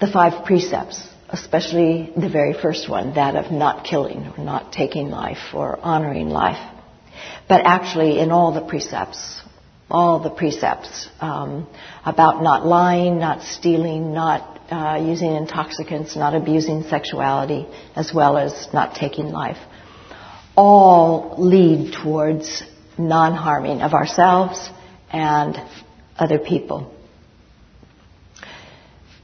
the 0.00 0.06
five 0.06 0.46
precepts, 0.46 1.06
especially 1.28 2.14
the 2.16 2.30
very 2.30 2.54
first 2.54 2.88
one, 2.88 3.12
that 3.16 3.36
of 3.36 3.52
not 3.52 3.84
killing 3.84 4.32
or 4.38 4.42
not 4.42 4.72
taking 4.72 5.10
life 5.10 5.52
or 5.52 5.78
honoring 5.82 6.30
life. 6.30 6.66
But 7.46 7.60
actually 7.66 8.20
in 8.20 8.30
all 8.30 8.54
the 8.54 8.62
precepts, 8.62 9.42
all 9.90 10.18
the 10.18 10.30
precepts 10.30 11.10
um, 11.20 11.68
about 12.06 12.42
not 12.42 12.64
lying, 12.64 13.18
not 13.18 13.42
stealing, 13.42 14.14
not 14.14 14.55
uh, 14.70 15.00
using 15.02 15.34
intoxicants, 15.34 16.16
not 16.16 16.34
abusing 16.34 16.82
sexuality, 16.82 17.66
as 17.94 18.12
well 18.12 18.36
as 18.36 18.68
not 18.72 18.94
taking 18.94 19.26
life, 19.26 19.58
all 20.56 21.34
lead 21.38 21.92
towards 21.92 22.62
non-harming 22.98 23.80
of 23.82 23.92
ourselves 23.92 24.68
and 25.12 25.56
other 26.18 26.38
people. 26.38 26.92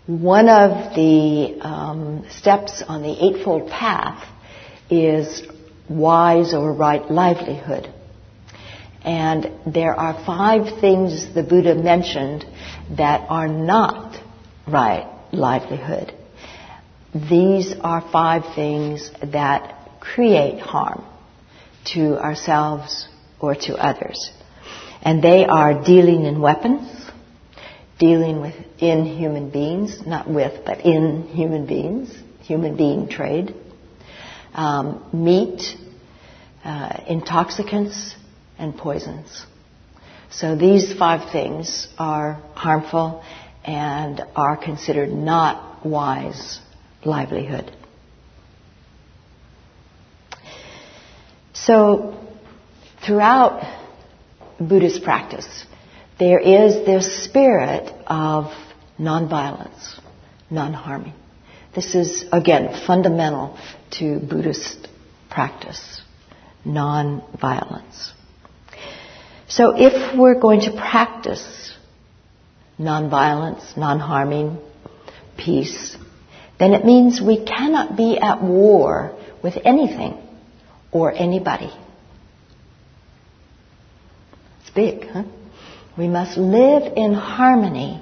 One 0.07 0.49
of 0.49 0.95
the 0.95 1.59
um, 1.61 2.27
steps 2.31 2.83
on 2.87 3.03
the 3.03 3.25
Eightfold 3.25 3.71
Path 3.71 4.29
is 4.91 5.43
wise 5.89 6.55
or 6.55 6.73
right 6.73 7.11
livelihood. 7.11 7.93
And 9.05 9.51
there 9.67 9.95
are 9.95 10.25
five 10.25 10.81
things 10.81 11.35
the 11.35 11.43
Buddha 11.43 11.75
mentioned 11.75 12.45
that 12.97 13.27
are 13.29 13.49
not 13.49 14.21
right 14.67 15.12
livelihood. 15.33 16.15
These 17.15 17.75
are 17.81 18.01
five 18.13 18.55
things 18.55 19.11
that 19.23 20.01
create 20.01 20.61
harm 20.61 21.05
to 21.95 22.19
ourselves 22.19 23.09
or 23.41 23.55
to 23.55 23.75
others. 23.75 24.31
And 25.03 25.23
they 25.23 25.45
are 25.45 25.85
dealing 25.85 26.25
in 26.25 26.41
weapons, 26.41 27.11
dealing 27.99 28.41
with 28.41 28.55
in 28.79 29.05
human 29.05 29.51
beings, 29.51 30.01
not 30.07 30.29
with, 30.31 30.65
but 30.65 30.85
in 30.85 31.25
human 31.29 31.67
beings, 31.67 32.17
human 32.41 32.77
being 32.77 33.09
trade, 33.09 33.55
um, 34.55 35.05
meat, 35.13 35.63
uh, 36.65 37.01
intoxicants, 37.09 38.15
and 38.59 38.77
poisons. 38.77 39.45
So 40.31 40.57
these 40.57 40.95
five 40.97 41.31
things 41.31 41.89
are 41.99 42.35
harmful 42.55 43.23
and 43.65 44.23
are 44.35 44.57
considered 44.57 45.11
not 45.11 45.85
wise 45.85 46.61
livelihood. 47.05 47.71
So, 51.53 52.19
throughout 53.05 53.63
Buddhist 54.59 55.03
practice, 55.03 55.65
there 56.19 56.39
is 56.39 56.87
this 56.87 57.25
spirit 57.25 57.93
of 58.07 58.53
nonviolence, 58.99 60.01
non-harming. 60.51 61.15
This 61.75 61.95
is, 61.95 62.25
again, 62.33 62.85
fundamental 62.87 63.59
to 63.99 64.19
Buddhist 64.21 64.89
practice, 65.31 66.03
non-violence. 66.65 68.13
So 69.49 69.75
if 69.77 70.19
we're 70.19 70.39
going 70.41 70.61
to 70.63 70.73
practice 70.73 71.72
nonviolence, 72.83 73.77
non-harming, 73.77 74.59
peace, 75.37 75.97
then 76.59 76.75
it 76.75 76.85
means 76.85 77.21
we 77.21 77.45
cannot 77.45 77.97
be 77.97 78.19
at 78.19 78.43
war 78.43 79.17
with 79.43 79.55
anything 79.65 80.17
or 80.93 81.13
anybody. 81.13 81.73
It's 84.61 84.71
big, 84.75 85.09
huh? 85.09 85.25
We 85.97 86.09
must 86.09 86.37
live 86.39 86.93
in 86.97 87.15
harmony 87.15 88.01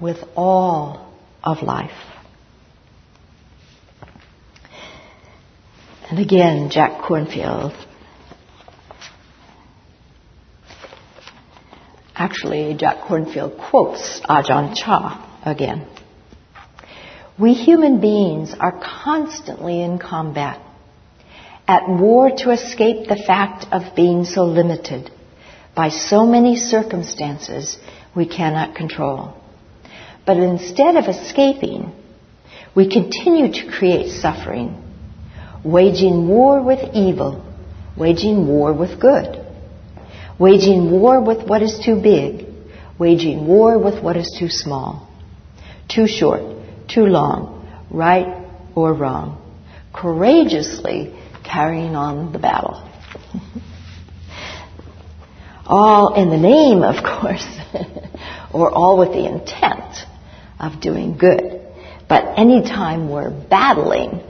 with 0.00 0.18
all 0.36 1.14
of 1.42 1.62
life. 1.62 1.90
And 6.10 6.18
again, 6.18 6.70
Jack 6.70 7.02
Kornfield 7.02 7.89
Actually, 12.20 12.74
Jack 12.74 13.08
Kornfield 13.08 13.56
quotes 13.70 14.20
Ajahn 14.28 14.76
Chah 14.76 15.40
again. 15.42 15.88
We 17.38 17.54
human 17.54 18.02
beings 18.02 18.54
are 18.60 18.78
constantly 18.78 19.80
in 19.80 19.98
combat, 19.98 20.60
at 21.66 21.88
war 21.88 22.30
to 22.30 22.50
escape 22.50 23.08
the 23.08 23.16
fact 23.16 23.64
of 23.72 23.96
being 23.96 24.26
so 24.26 24.44
limited 24.44 25.10
by 25.74 25.88
so 25.88 26.26
many 26.26 26.56
circumstances 26.56 27.78
we 28.14 28.28
cannot 28.28 28.74
control. 28.74 29.34
But 30.26 30.36
instead 30.36 30.96
of 30.96 31.06
escaping, 31.06 31.90
we 32.76 32.90
continue 32.90 33.50
to 33.50 33.72
create 33.78 34.10
suffering, 34.10 34.76
waging 35.64 36.28
war 36.28 36.62
with 36.62 36.80
evil, 36.92 37.42
waging 37.96 38.46
war 38.46 38.74
with 38.74 39.00
good 39.00 39.46
waging 40.40 40.90
war 40.90 41.20
with 41.20 41.46
what 41.46 41.62
is 41.62 41.78
too 41.84 42.00
big, 42.00 42.46
waging 42.98 43.46
war 43.46 43.78
with 43.78 44.02
what 44.02 44.16
is 44.16 44.34
too 44.38 44.48
small, 44.48 45.06
too 45.86 46.06
short, 46.06 46.40
too 46.88 47.04
long, 47.04 47.68
right, 47.90 48.46
or 48.74 48.94
wrong, 48.94 49.36
courageously 49.92 51.14
carrying 51.44 51.94
on 51.94 52.32
the 52.32 52.38
battle. 52.38 52.88
all 55.66 56.14
in 56.14 56.30
the 56.30 56.38
name, 56.38 56.82
of 56.82 57.04
course, 57.04 57.46
or 58.54 58.70
all 58.70 58.98
with 58.98 59.10
the 59.10 59.26
intent 59.26 59.94
of 60.58 60.80
doing 60.80 61.18
good. 61.18 61.60
But 62.08 62.38
anytime 62.38 63.10
we're 63.10 63.30
battling, 63.30 64.22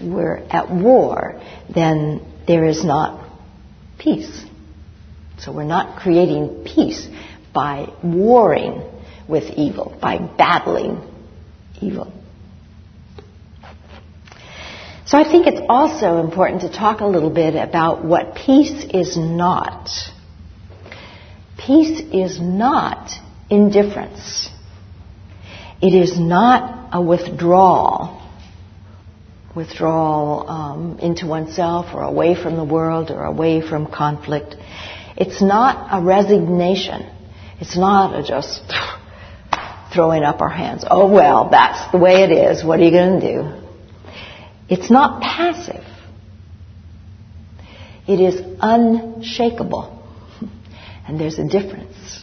we're 0.00 0.36
at 0.36 0.70
war, 0.70 1.42
then 1.74 2.24
there 2.46 2.64
is 2.64 2.84
not 2.84 3.28
peace. 3.98 4.44
So 5.38 5.52
we're 5.52 5.64
not 5.64 5.98
creating 5.98 6.64
peace 6.64 7.06
by 7.52 7.92
warring 8.02 8.82
with 9.28 9.44
evil, 9.56 9.96
by 10.00 10.18
battling 10.18 11.00
evil. 11.80 12.12
So 15.06 15.16
I 15.18 15.22
think 15.22 15.46
it's 15.46 15.60
also 15.68 16.18
important 16.18 16.62
to 16.62 16.68
talk 16.68 17.00
a 17.00 17.06
little 17.06 17.30
bit 17.30 17.54
about 17.54 18.04
what 18.04 18.34
peace 18.34 18.84
is 18.92 19.16
not. 19.16 19.88
Peace 21.56 22.00
is 22.12 22.40
not 22.40 23.12
indifference. 23.48 24.50
It 25.80 25.94
is 25.94 26.18
not 26.18 26.88
a 26.92 27.00
withdrawal, 27.00 28.20
withdrawal 29.54 30.48
um, 30.48 30.98
into 30.98 31.26
oneself 31.26 31.94
or 31.94 32.02
away 32.02 32.34
from 32.34 32.56
the 32.56 32.64
world 32.64 33.10
or 33.10 33.24
away 33.24 33.60
from 33.60 33.86
conflict. 33.86 34.56
It's 35.16 35.40
not 35.40 35.88
a 35.90 36.04
resignation. 36.04 37.10
It's 37.60 37.76
not 37.76 38.18
a 38.18 38.22
just 38.22 38.62
throwing 39.92 40.22
up 40.22 40.40
our 40.40 40.50
hands. 40.50 40.84
Oh 40.88 41.10
well, 41.10 41.48
that's 41.50 41.90
the 41.90 41.98
way 41.98 42.22
it 42.22 42.30
is. 42.30 42.64
What 42.64 42.80
are 42.80 42.84
you 42.84 42.90
going 42.90 43.20
to 43.20 43.34
do? 43.34 43.66
It's 44.68 44.90
not 44.90 45.22
passive. 45.22 45.84
It 48.06 48.20
is 48.20 48.40
unshakable. 48.60 49.92
And 51.08 51.20
there's 51.20 51.38
a 51.38 51.44
difference. 51.46 52.20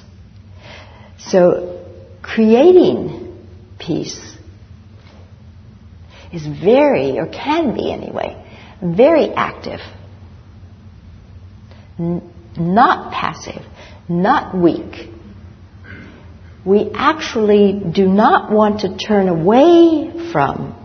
So 1.18 1.86
creating 2.22 3.38
peace 3.80 4.36
is 6.34 6.46
very, 6.46 7.18
or 7.18 7.28
can 7.28 7.74
be 7.74 7.92
anyway, 7.92 8.36
very 8.82 9.30
active. 9.30 9.80
Not 12.58 13.14
passive, 13.14 13.64
not 14.08 14.58
weak. 14.58 15.10
We 16.66 16.92
actually 16.94 17.82
do 17.94 18.08
not 18.08 18.52
want 18.52 18.82
to 18.82 18.98
turn 18.98 19.28
away 19.28 20.30
from 20.32 20.80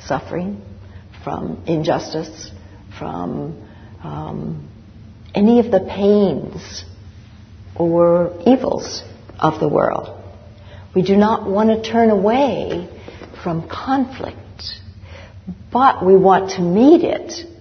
suffering, 0.00 0.60
from 1.22 1.64
injustice, 1.66 2.50
from 2.98 3.66
um, 4.02 4.68
any 5.34 5.60
of 5.60 5.70
the 5.70 5.80
pains 5.80 6.84
or 7.74 8.36
evils 8.46 9.02
of 9.38 9.58
the 9.58 9.68
world. 9.68 10.20
We 10.94 11.02
do 11.02 11.16
not 11.16 11.48
want 11.48 11.70
to 11.70 11.90
turn 11.90 12.10
away 12.10 12.88
from 13.42 13.68
conflict, 13.68 14.38
but 15.72 16.04
we 16.04 16.16
want 16.16 16.52
to 16.52 16.62
meet 16.62 17.02
it 17.02 17.53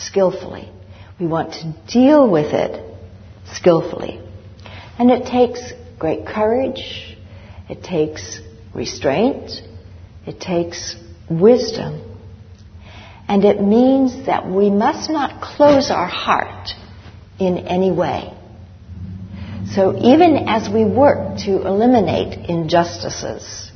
skillfully. 0.00 0.70
We 1.18 1.26
want 1.26 1.52
to 1.54 1.74
deal 1.92 2.28
with 2.30 2.52
it 2.52 2.84
skillfully. 3.52 4.20
And 4.98 5.10
it 5.10 5.26
takes 5.26 5.72
great 5.98 6.26
courage, 6.26 7.16
it 7.68 7.82
takes 7.82 8.40
restraint, 8.74 9.50
it 10.26 10.40
takes 10.40 10.96
wisdom. 11.30 12.04
And 13.28 13.44
it 13.44 13.60
means 13.60 14.26
that 14.26 14.48
we 14.48 14.70
must 14.70 15.10
not 15.10 15.42
close 15.42 15.90
our 15.90 16.06
heart 16.06 16.70
in 17.38 17.58
any 17.58 17.92
way. 17.92 18.32
So 19.74 19.96
even 19.98 20.48
as 20.48 20.68
we 20.72 20.84
work 20.84 21.38
to 21.40 21.66
eliminate 21.66 22.48
injustices, 22.48 23.70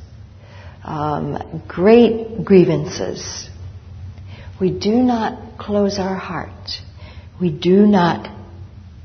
um, 0.84 1.62
great 1.68 2.44
grievances, 2.44 3.48
we 4.62 4.70
do 4.70 4.94
not 5.02 5.58
close 5.58 5.98
our 5.98 6.14
heart. 6.14 6.70
We 7.40 7.50
do 7.50 7.84
not 7.84 8.30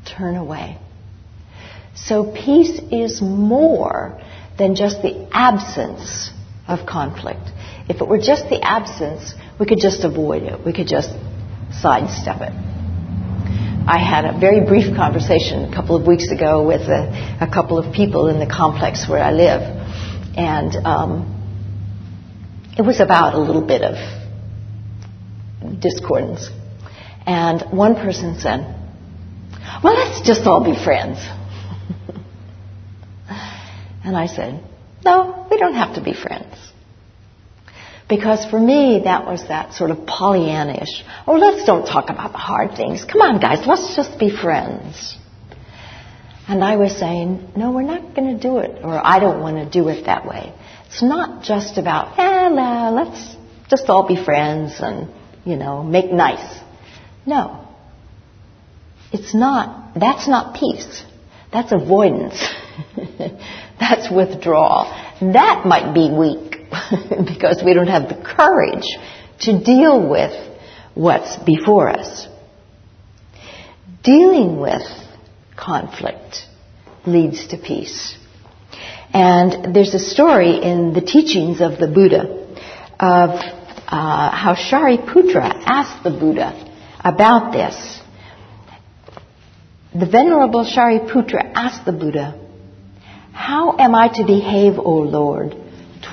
turn 0.05 0.35
away. 0.35 0.77
So 1.95 2.31
peace 2.31 2.79
is 2.91 3.23
more 3.23 4.21
than 4.59 4.75
just 4.75 5.01
the 5.01 5.27
absence 5.31 6.29
of 6.67 6.85
conflict. 6.85 7.41
If 7.89 8.01
it 8.01 8.07
were 8.07 8.19
just 8.19 8.49
the 8.49 8.61
absence, 8.61 9.33
we 9.59 9.65
could 9.65 9.79
just 9.79 10.03
avoid 10.03 10.43
it. 10.43 10.63
We 10.63 10.73
could 10.73 10.87
just 10.87 11.09
sidestep 11.81 12.37
it. 12.41 12.53
I 13.87 13.97
had 13.97 14.25
a 14.25 14.39
very 14.39 14.63
brief 14.63 14.95
conversation 14.95 15.73
a 15.73 15.73
couple 15.73 15.95
of 15.95 16.05
weeks 16.05 16.29
ago 16.29 16.67
with 16.67 16.81
a, 16.81 17.39
a 17.41 17.51
couple 17.51 17.79
of 17.79 17.95
people 17.95 18.27
in 18.27 18.37
the 18.37 18.45
complex 18.45 19.09
where 19.09 19.23
I 19.23 19.31
live, 19.31 19.61
and 20.37 20.75
um, 20.85 21.09
it 22.77 22.83
was 22.83 22.99
about 22.99 23.33
a 23.33 23.39
little 23.39 23.65
bit 23.65 23.81
of 23.81 23.95
discordance. 25.75 26.49
And 27.25 27.61
one 27.71 27.95
person 27.95 28.39
said, 28.39 28.61
Well, 29.83 29.93
let's 29.93 30.25
just 30.25 30.47
all 30.47 30.63
be 30.63 30.81
friends. 30.81 31.19
and 34.03 34.15
I 34.15 34.27
said, 34.27 34.63
No, 35.03 35.45
we 35.51 35.57
don't 35.57 35.75
have 35.75 35.95
to 35.95 36.01
be 36.01 36.13
friends. 36.13 36.55
Because 38.09 38.45
for 38.45 38.59
me, 38.59 39.01
that 39.03 39.25
was 39.25 39.49
that 39.49 39.73
sort 39.73 39.91
of 39.91 39.97
Pollyannish. 39.99 41.03
Oh, 41.27 41.33
let's 41.33 41.65
don't 41.65 41.85
talk 41.85 42.09
about 42.09 42.31
the 42.31 42.37
hard 42.37 42.77
things. 42.77 43.03
Come 43.03 43.21
on, 43.21 43.41
guys, 43.41 43.67
let's 43.67 43.97
just 43.97 44.17
be 44.17 44.29
friends. 44.29 45.17
And 46.47 46.63
I 46.63 46.77
was 46.77 46.97
saying, 46.97 47.51
no, 47.57 47.71
we're 47.71 47.81
not 47.81 48.15
going 48.15 48.37
to 48.37 48.41
do 48.41 48.59
it, 48.59 48.81
or 48.81 49.05
I 49.05 49.19
don't 49.19 49.41
want 49.41 49.57
to 49.57 49.69
do 49.69 49.89
it 49.89 50.05
that 50.05 50.25
way. 50.25 50.53
It's 50.85 51.03
not 51.03 51.43
just 51.43 51.77
about, 51.77 52.17
eh, 52.17 52.47
nah, 52.47 52.91
let's 52.91 53.35
just 53.69 53.89
all 53.89 54.07
be 54.07 54.23
friends 54.23 54.75
and 54.79 55.09
you 55.47 55.55
know, 55.55 55.81
make 55.81 56.11
nice. 56.11 56.59
No. 57.25 57.65
It's 59.13 59.33
not, 59.33 59.93
that's 59.97 60.27
not 60.27 60.55
peace. 60.59 61.03
That's 61.53 61.71
avoidance. 61.71 62.45
that's 63.79 64.11
withdrawal. 64.11 64.85
That 65.21 65.65
might 65.65 65.93
be 65.93 66.11
weak 66.11 66.51
because 67.33 67.63
we 67.63 67.73
don't 67.73 67.87
have 67.87 68.09
the 68.09 68.21
courage 68.21 68.87
to 69.41 69.63
deal 69.63 70.09
with 70.09 70.33
what's 70.95 71.37
before 71.37 71.89
us. 71.89 72.27
Dealing 74.03 74.59
with 74.59 74.83
conflict 75.55 76.39
leads 77.05 77.47
to 77.47 77.57
peace. 77.57 78.17
And 79.13 79.73
there's 79.73 79.93
a 79.93 79.99
story 79.99 80.61
in 80.61 80.91
the 80.91 81.01
teachings 81.01 81.61
of 81.61 81.79
the 81.79 81.87
Buddha 81.87 82.33
of 82.99 83.56
uh, 83.87 84.31
how 84.31 84.53
Shariputra 84.55 85.63
asked 85.65 86.03
the 86.03 86.09
Buddha 86.09 86.51
about 86.99 87.53
this. 87.53 87.99
The 89.95 90.05
Venerable 90.05 90.65
Shariputra 90.65 91.53
asked 91.55 91.85
the 91.85 91.93
Buddha, 91.93 92.39
How 93.31 93.77
am 93.77 93.95
I 93.95 94.09
to 94.09 94.25
behave, 94.25 94.77
O 94.77 94.91
Lord, 94.91 95.55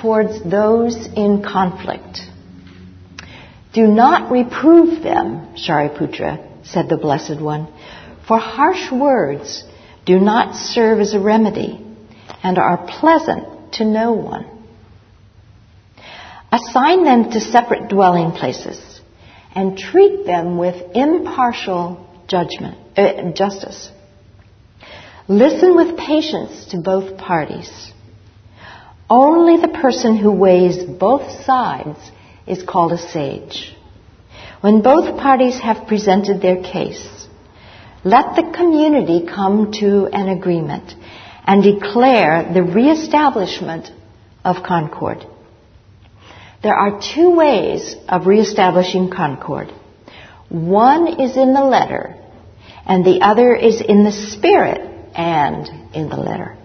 towards 0.01 0.41
those 0.49 0.95
in 1.15 1.43
conflict? 1.43 2.19
Do 3.73 3.87
not 3.87 4.31
reprove 4.31 5.03
them, 5.03 5.55
Shariputra, 5.55 6.65
said 6.65 6.87
the 6.87 6.97
Blessed 6.97 7.41
One, 7.41 7.67
for 8.25 8.39
harsh 8.39 8.89
words 8.89 9.63
do 10.05 10.17
not 10.19 10.55
serve 10.55 10.99
as 10.99 11.13
a 11.13 11.19
remedy 11.19 11.85
and 12.41 12.57
are 12.57 12.87
pleasant 12.87 13.73
to 13.73 13.85
no 13.85 14.13
one. 14.13 14.54
Assign 16.57 17.03
them 17.03 17.31
to 17.31 17.41
separate 17.41 17.89
dwelling 17.89 18.31
places 18.31 18.79
and 19.53 19.77
treat 19.77 20.25
them 20.25 20.57
with 20.57 20.75
impartial 20.95 22.07
judgment, 22.27 22.77
uh, 22.97 23.31
justice. 23.31 23.89
Listen 25.27 25.75
with 25.75 25.97
patience 25.97 26.67
to 26.67 26.77
both 26.77 27.17
parties. 27.17 27.69
Only 29.09 29.57
the 29.59 29.67
person 29.67 30.15
who 30.17 30.31
weighs 30.31 30.83
both 30.83 31.29
sides 31.43 31.99
is 32.47 32.63
called 32.63 32.93
a 32.93 32.97
sage. 32.97 33.75
When 34.61 34.81
both 34.81 35.19
parties 35.19 35.59
have 35.59 35.87
presented 35.87 36.41
their 36.41 36.61
case, 36.63 37.27
let 38.03 38.35
the 38.35 38.51
community 38.55 39.25
come 39.27 39.71
to 39.81 40.07
an 40.07 40.29
agreement 40.29 40.93
and 41.45 41.63
declare 41.63 42.49
the 42.53 42.63
reestablishment 42.63 43.91
of 44.43 44.63
concord. 44.63 45.25
There 46.65 46.73
are 46.73 46.99
two 46.99 47.29
ways 47.29 47.95
of 48.09 48.25
reestablishing 48.25 49.11
concord. 49.11 49.71
One 50.49 51.21
is 51.21 51.37
in 51.37 51.53
the 51.53 51.63
letter, 51.63 52.15
and 52.87 53.05
the 53.05 53.21
other 53.21 53.53
is 53.53 53.81
in 53.81 54.03
the 54.03 54.11
spirit 54.11 54.81
and 55.13 55.93
in 55.93 56.09
the 56.09 56.15
letter. 56.15 56.57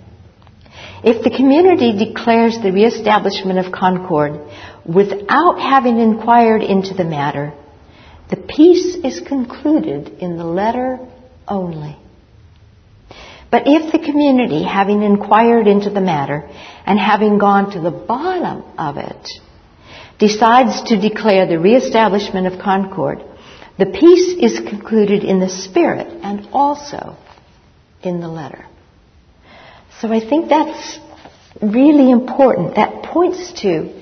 If 1.05 1.23
the 1.23 1.29
community 1.29 2.03
declares 2.03 2.57
the 2.57 2.73
reestablishment 2.73 3.59
of 3.59 3.73
concord 3.73 4.41
without 4.87 5.61
having 5.61 5.99
inquired 5.99 6.63
into 6.63 6.95
the 6.95 7.05
matter, 7.05 7.53
the 8.31 8.39
peace 8.39 8.97
is 9.05 9.21
concluded 9.29 10.09
in 10.21 10.39
the 10.39 10.47
letter 10.47 10.99
only. 11.47 11.99
But 13.51 13.65
if 13.67 13.93
the 13.93 13.99
community, 13.99 14.63
having 14.63 15.03
inquired 15.03 15.67
into 15.67 15.91
the 15.91 16.01
matter 16.01 16.49
and 16.87 16.99
having 16.99 17.37
gone 17.37 17.73
to 17.73 17.81
the 17.83 17.91
bottom 17.91 18.65
of 18.79 18.97
it, 18.97 19.29
decides 20.20 20.83
to 20.83 21.00
declare 21.00 21.46
the 21.46 21.59
reestablishment 21.59 22.46
of 22.46 22.61
concord, 22.61 23.24
the 23.78 23.87
peace 23.87 24.37
is 24.38 24.68
concluded 24.68 25.24
in 25.24 25.40
the 25.40 25.48
spirit 25.48 26.06
and 26.22 26.46
also 26.52 27.16
in 28.02 28.20
the 28.20 28.28
letter. 28.28 28.66
So 30.00 30.12
I 30.12 30.20
think 30.20 30.50
that's 30.50 30.98
really 31.62 32.11
important. 32.11 32.76
That 32.76 33.02
points 33.02 33.61
to 33.62 33.98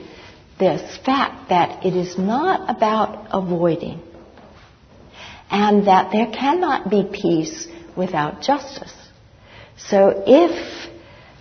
this 0.59 0.99
fact 0.99 1.51
that 1.51 1.87
it 1.87 1.95
is 1.95 2.19
not 2.19 2.69
about 2.69 3.29
avoiding 3.31 4.03
and 5.51 5.87
that 5.87 6.11
there 6.13 6.27
cannot 6.27 6.91
be 6.91 7.09
peace 7.11 7.69
without 7.97 8.43
justice. 8.43 8.93
So 9.77 10.25
if 10.27 10.91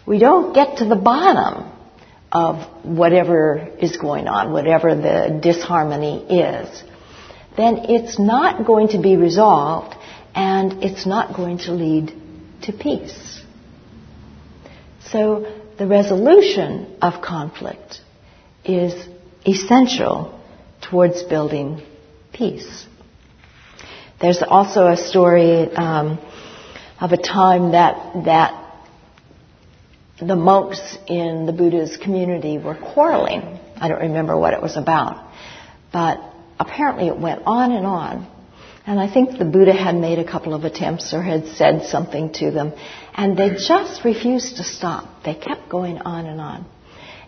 we 0.06 0.20
don't 0.20 0.54
get 0.54 0.78
to 0.78 0.86
the 0.86 0.96
bottom 0.96 1.72
of 2.32 2.86
whatever 2.86 3.70
is 3.80 3.98
going 3.98 4.28
on, 4.28 4.52
whatever 4.52 4.96
the 4.96 5.40
disharmony 5.42 6.24
is, 6.24 6.84
then 7.56 7.78
it's 7.90 8.20
not 8.20 8.66
going 8.66 8.90
to 8.90 9.02
be 9.02 9.16
resolved 9.16 9.96
and 10.36 10.84
it's 10.84 11.06
not 11.06 11.36
going 11.36 11.58
to 11.60 11.72
lead 11.72 12.14
to 12.64 12.74
peace. 12.74 13.42
So 15.10 15.52
the 15.78 15.88
resolution 15.88 16.98
of 17.02 17.22
conflict 17.22 18.02
is 18.66 18.94
essential 19.46 20.40
towards 20.82 21.24
building 21.24 21.82
peace. 22.34 22.86
There's 24.20 24.42
also 24.42 24.88
a 24.88 24.98
story 24.98 25.72
um, 25.76 26.20
of 27.00 27.12
a 27.12 27.18
time 27.18 27.72
that 27.72 28.26
that 28.26 28.67
the 30.20 30.36
monks 30.36 30.98
in 31.08 31.46
the 31.46 31.52
Buddha's 31.52 31.98
community 31.98 32.58
were 32.58 32.76
quarreling. 32.76 33.60
I 33.76 33.88
don't 33.88 34.02
remember 34.02 34.38
what 34.38 34.54
it 34.54 34.62
was 34.62 34.76
about, 34.76 35.32
but 35.94 36.20
apparently 36.60 37.08
it 37.08 37.18
went 37.18 37.44
on 37.46 37.72
and 37.72 37.86
on. 37.86 38.28
And 38.88 39.00
I 39.00 39.12
think 39.12 39.38
the 39.38 39.46
Buddha 39.46 39.74
had 39.74 39.96
made 39.96 40.18
a 40.18 40.26
couple 40.26 40.54
of 40.54 40.64
attempts 40.64 41.14
or 41.14 41.22
had 41.22 41.48
said 41.50 41.88
something 41.88 42.32
to 42.34 42.52
them, 42.52 42.74
and 43.14 43.38
they 43.38 43.50
just 43.50 44.04
refused 44.06 44.58
to 44.58 44.64
stop. 44.64 45.24
They 45.24 45.36
kept 45.36 45.70
going 45.70 46.00
on 46.00 46.26
and 46.26 46.40
on. 46.40 46.66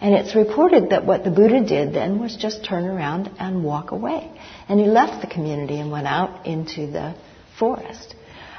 And 0.01 0.15
it's 0.15 0.33
reported 0.33 0.91
that 0.91 1.05
what 1.05 1.25
the 1.25 1.29
Buddha 1.29 1.63
did 1.63 1.93
then 1.93 2.19
was 2.19 2.35
just 2.37 2.63
turn 2.63 2.85
around 2.85 3.29
and 3.37 3.65
walk 3.65 3.91
away. 3.91 4.31
And 4.69 4.79
he 4.79 4.85
left 4.85 5.21
the 5.21 5.27
community 5.27 5.79
and 5.79 5.91
went 5.91 6.07
out 6.07 6.47
into 6.47 6.87
the 6.87 7.15
forest. 7.59 8.15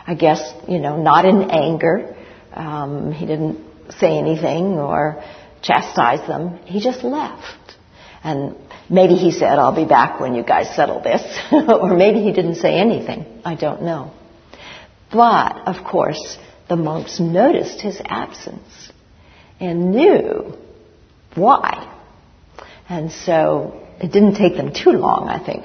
I 0.07 0.14
guess, 0.14 0.53
you 0.69 0.79
know, 0.79 1.03
not 1.03 1.25
in 1.25 1.51
anger. 1.51 2.14
Um, 2.53 3.12
he 3.12 3.25
didn't 3.25 3.70
say 3.98 4.18
anything 4.18 4.79
or 4.79 5.22
chastise 5.62 6.26
them. 6.26 6.59
He 6.64 6.81
just 6.81 7.05
left. 7.05 7.76
And 8.22 8.57
maybe 8.88 9.14
he 9.14 9.31
said, 9.31 9.59
I'll 9.59 9.74
be 9.74 9.87
back 9.87 10.20
when 10.20 10.35
you 10.35 10.42
guys 10.42 10.74
settle 10.74 11.00
this. 11.00 11.22
or 11.53 11.94
maybe 11.96 12.20
he 12.22 12.33
didn't 12.33 12.57
say 12.57 12.74
anything. 12.74 13.40
I 13.44 13.55
don't 13.55 13.83
know. 13.83 14.12
But, 15.11 15.66
of 15.66 15.85
course, 15.85 16.38
the 16.68 16.76
monks 16.76 17.18
noticed 17.18 17.81
his 17.81 18.00
absence 18.05 18.92
and 19.59 19.90
knew 19.92 20.57
why. 21.35 21.87
And 22.88 23.11
so 23.11 23.87
it 24.00 24.12
didn't 24.12 24.37
take 24.37 24.57
them 24.57 24.72
too 24.72 24.90
long, 24.92 25.29
I 25.29 25.44
think, 25.44 25.64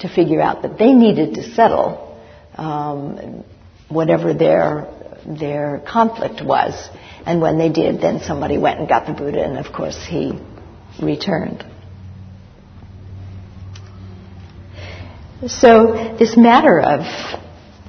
to 0.00 0.08
figure 0.08 0.40
out 0.40 0.62
that 0.62 0.78
they 0.78 0.92
needed 0.92 1.34
to 1.34 1.54
settle 1.54 2.18
um, 2.56 3.44
whatever 3.88 4.34
their 4.34 4.88
their 5.26 5.82
conflict 5.86 6.42
was. 6.42 6.88
And 7.24 7.40
when 7.40 7.58
they 7.58 7.68
did, 7.68 8.00
then 8.00 8.20
somebody 8.20 8.58
went 8.58 8.80
and 8.80 8.88
got 8.88 9.06
the 9.06 9.12
Buddha, 9.12 9.44
and 9.44 9.58
of 9.58 9.72
course 9.72 10.04
he 10.04 10.32
returned. 11.00 11.64
So 15.46 16.16
this 16.18 16.36
matter 16.36 16.80
of 16.80 17.00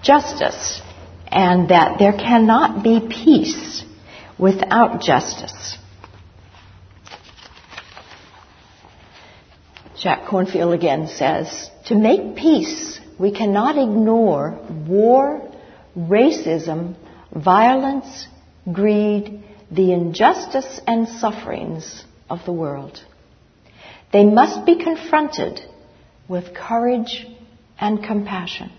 justice 0.02 0.82
and 1.28 1.70
that 1.70 2.00
there 2.00 2.14
cannot 2.14 2.84
be 2.84 3.08
peace 3.10 3.84
without 4.38 5.02
justice 5.02 5.78
Jack 10.04 10.26
Kornfield 10.26 10.74
again 10.74 11.08
says, 11.08 11.72
to 11.86 11.96
make 11.96 12.36
peace, 12.36 13.00
we 13.18 13.32
cannot 13.32 13.78
ignore 13.78 14.60
war, 14.86 15.50
racism, 15.98 16.96
violence, 17.36 18.28
greed, 18.72 19.44
the 19.72 19.92
injustice 19.92 20.80
and 20.86 21.08
sufferings 21.08 22.04
of 22.30 22.40
the 22.46 22.54
world. 22.54 23.00
They 24.12 24.24
must 24.24 24.66
be 24.66 24.84
confronted 24.84 25.60
with 26.28 26.54
courage 26.54 27.26
and 27.80 28.04
compassion. 28.04 28.72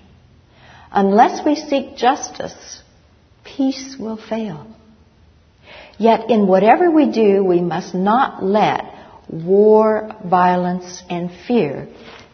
Unless 0.92 1.44
we 1.44 1.56
seek 1.56 1.96
justice, 1.96 2.82
peace 3.44 3.96
will 3.98 4.16
fail. 4.16 4.66
Yet 5.98 6.30
in 6.30 6.46
whatever 6.46 6.90
we 6.90 7.10
do, 7.10 7.44
we 7.44 7.60
must 7.60 7.94
not 7.94 8.44
let 8.44 8.84
war, 9.28 10.14
violence, 10.24 11.02
and 11.10 11.30
fear 11.46 11.88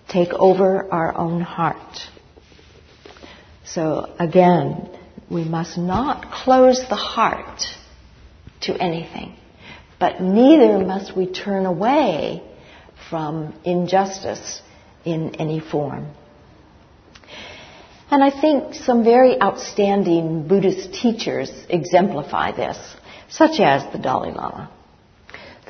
take 0.09 0.33
over 0.33 0.93
our 0.93 1.17
own 1.17 1.41
heart. 1.41 2.01
So 3.65 4.15
again, 4.19 4.91
we 5.31 5.45
must 5.45 5.79
not 5.79 6.31
close 6.31 6.81
the 6.89 6.97
heart 6.97 7.63
to 8.63 8.75
anything, 8.75 9.37
but 9.99 10.21
neither 10.21 10.79
must 10.79 11.17
we 11.17 11.27
turn 11.27 11.67
away 11.67 12.43
from 13.09 13.55
injustice 13.65 14.61
in 15.05 15.37
any 15.37 15.61
form. 15.61 16.09
And 18.11 18.25
I 18.25 18.31
think 18.41 18.75
some 18.75 19.05
very 19.05 19.41
outstanding 19.41 20.49
Buddhist 20.49 20.93
teachers 20.93 21.51
exemplify 21.69 22.53
this, 22.53 22.77
such 23.29 23.61
as 23.61 23.91
the 23.93 23.99
Dalai 23.99 24.33
Lama 24.33 24.71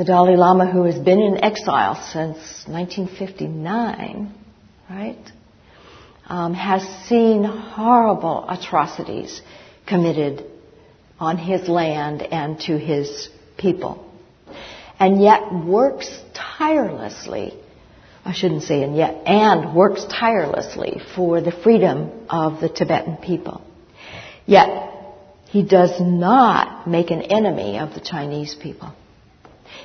the 0.01 0.07
Dalai 0.07 0.35
Lama, 0.35 0.65
who 0.65 0.85
has 0.85 0.99
been 0.99 1.21
in 1.21 1.45
exile 1.45 1.95
since 1.95 2.39
1959, 2.67 4.35
right, 4.89 5.33
um, 6.31 6.55
has 6.55 6.83
seen 7.09 7.43
horrible 7.43 8.49
atrocities 8.49 9.43
committed 9.87 10.45
on 11.19 11.37
his 11.37 11.69
land 11.69 12.23
and 12.23 12.59
to 12.61 12.79
his 12.79 13.29
people, 13.59 14.09
and 14.99 15.21
yet 15.21 15.53
works 15.53 16.09
tirelessly. 16.33 17.53
I 18.25 18.33
shouldn't 18.33 18.63
say 18.63 18.83
and 18.85 18.97
yet, 18.97 19.27
and 19.27 19.75
works 19.75 20.05
tirelessly 20.05 21.01
for 21.17 21.41
the 21.41 21.51
freedom 21.51 22.13
of 22.31 22.61
the 22.61 22.69
Tibetan 22.69 23.17
people. 23.17 23.63
Yet, 24.47 24.69
he 25.47 25.65
does 25.65 26.01
not 26.01 26.87
make 26.87 27.11
an 27.11 27.23
enemy 27.23 27.79
of 27.79 27.93
the 27.93 28.01
Chinese 28.01 28.55
people. 28.55 28.93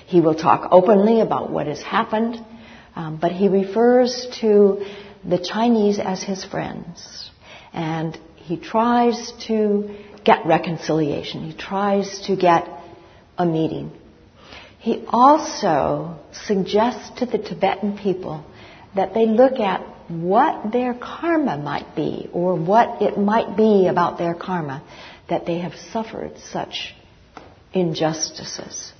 He 0.06 0.22
will 0.22 0.36
talk 0.36 0.68
openly 0.72 1.22
about 1.22 1.52
what 1.52 1.66
has 1.66 1.82
happened, 1.82 2.38
um, 2.96 3.18
but 3.20 3.32
he 3.32 3.48
refers 3.48 4.28
to 4.42 4.86
the 5.28 5.40
Chinese 5.40 6.00
as 6.00 6.24
his 6.24 6.44
friends. 6.44 7.30
And 7.74 8.18
he 8.36 8.58
tries 8.58 9.34
to 9.48 9.96
get 10.24 10.46
reconciliation. 10.46 11.44
He 11.44 11.58
tries 11.58 12.22
to 12.28 12.36
get 12.36 12.68
a 13.38 13.46
meeting. 13.46 13.92
He 14.80 15.04
also 15.08 16.20
suggests 16.32 17.20
to 17.20 17.26
the 17.26 17.40
Tibetan 17.40 17.98
people 17.98 18.46
that 18.96 19.14
they 19.14 19.26
look 19.26 19.60
at 19.60 19.82
what 20.08 20.72
their 20.72 20.94
karma 20.94 21.58
might 21.58 21.96
be 21.96 22.30
or 22.32 22.56
what 22.56 23.02
it 23.02 23.18
might 23.18 23.58
be 23.58 23.88
about 23.88 24.18
their 24.18 24.36
karma 24.36 24.84
that 25.28 25.46
they 25.46 25.60
have 25.60 25.74
suffered 25.92 26.38
such 26.38 26.94
injustices. 27.74 28.94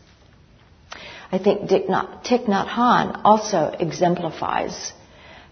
I 1.32 1.38
think 1.38 1.70
Thich 1.70 1.88
Nhat 1.88 2.68
Hanh 2.68 3.22
also 3.24 3.76
exemplifies 3.80 4.92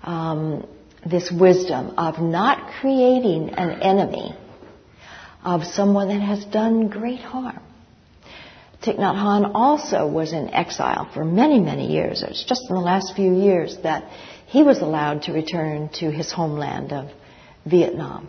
um, 0.03 0.67
this 1.05 1.31
wisdom 1.31 1.95
of 1.97 2.19
not 2.19 2.73
creating 2.79 3.49
an 3.51 3.81
enemy 3.81 4.35
of 5.43 5.63
someone 5.63 6.07
that 6.07 6.21
has 6.21 6.43
done 6.45 6.87
great 6.87 7.19
harm. 7.19 7.59
Thich 8.81 8.97
Nhat 8.97 9.15
Hanh 9.15 9.51
also 9.53 10.07
was 10.07 10.33
in 10.33 10.53
exile 10.53 11.09
for 11.13 11.23
many, 11.23 11.59
many 11.59 11.87
years. 11.91 12.21
It 12.21 12.29
was 12.29 12.45
just 12.47 12.61
in 12.69 12.75
the 12.75 12.81
last 12.81 13.15
few 13.15 13.33
years 13.33 13.77
that 13.83 14.09
he 14.47 14.63
was 14.63 14.79
allowed 14.79 15.23
to 15.23 15.33
return 15.33 15.89
to 15.99 16.11
his 16.11 16.31
homeland 16.31 16.91
of 16.91 17.09
Vietnam. 17.65 18.27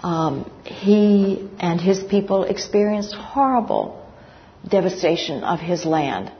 Um, 0.00 0.50
he 0.64 1.48
and 1.58 1.80
his 1.80 2.02
people 2.04 2.44
experienced 2.44 3.12
horrible 3.14 4.06
devastation 4.68 5.42
of 5.42 5.58
his 5.58 5.84
land 5.84 6.32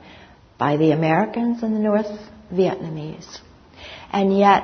by 0.57 0.77
the 0.77 0.91
Americans 0.91 1.63
and 1.63 1.75
the 1.75 1.79
North 1.79 2.07
Vietnamese. 2.53 3.39
And 4.11 4.37
yet, 4.37 4.63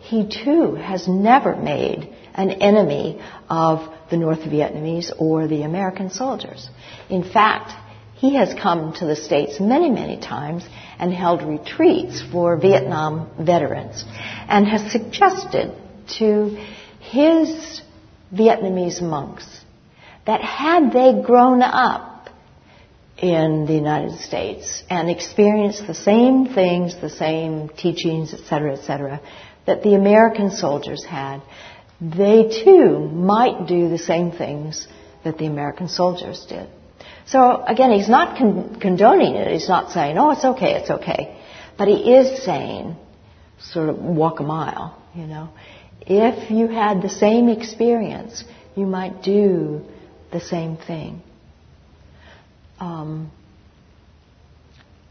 he 0.00 0.28
too 0.28 0.74
has 0.74 1.06
never 1.08 1.56
made 1.56 2.14
an 2.34 2.50
enemy 2.50 3.20
of 3.50 3.92
the 4.10 4.16
North 4.16 4.40
Vietnamese 4.40 5.12
or 5.18 5.46
the 5.46 5.62
American 5.62 6.10
soldiers. 6.10 6.68
In 7.10 7.22
fact, 7.22 7.72
he 8.14 8.34
has 8.34 8.54
come 8.54 8.92
to 8.94 9.06
the 9.06 9.16
States 9.16 9.60
many, 9.60 9.90
many 9.90 10.18
times 10.18 10.64
and 10.98 11.12
held 11.12 11.42
retreats 11.42 12.22
for 12.32 12.56
Vietnam 12.56 13.30
veterans 13.38 14.04
and 14.48 14.66
has 14.66 14.90
suggested 14.90 15.72
to 16.18 16.64
his 17.00 17.82
Vietnamese 18.32 19.00
monks 19.00 19.46
that 20.26 20.40
had 20.42 20.92
they 20.92 21.22
grown 21.24 21.62
up 21.62 22.07
in 23.20 23.66
the 23.66 23.74
United 23.74 24.18
States 24.20 24.82
and 24.88 25.10
experienced 25.10 25.86
the 25.86 25.94
same 25.94 26.54
things, 26.54 26.94
the 27.00 27.10
same 27.10 27.68
teachings, 27.68 28.32
etc., 28.32 28.74
etc., 28.74 29.20
that 29.66 29.82
the 29.82 29.94
American 29.94 30.50
soldiers 30.50 31.04
had, 31.04 31.42
they 32.00 32.62
too 32.64 32.98
might 32.98 33.66
do 33.66 33.88
the 33.88 33.98
same 33.98 34.30
things 34.30 34.86
that 35.24 35.36
the 35.36 35.46
American 35.46 35.88
soldiers 35.88 36.46
did. 36.48 36.68
So 37.26 37.62
again, 37.66 37.90
he's 37.90 38.08
not 38.08 38.38
con- 38.38 38.78
condoning 38.80 39.34
it. 39.34 39.52
He's 39.52 39.68
not 39.68 39.90
saying, 39.90 40.16
oh, 40.16 40.30
it's 40.30 40.44
okay, 40.44 40.74
it's 40.74 40.90
okay. 40.90 41.36
But 41.76 41.88
he 41.88 42.14
is 42.14 42.44
saying, 42.44 42.96
sort 43.60 43.90
of 43.90 43.98
walk 43.98 44.40
a 44.40 44.44
mile, 44.44 44.96
you 45.14 45.26
know. 45.26 45.50
If 46.00 46.50
you 46.50 46.68
had 46.68 47.02
the 47.02 47.10
same 47.10 47.48
experience, 47.48 48.44
you 48.76 48.86
might 48.86 49.22
do 49.22 49.82
the 50.32 50.40
same 50.40 50.76
thing. 50.76 51.22
Um, 52.80 53.30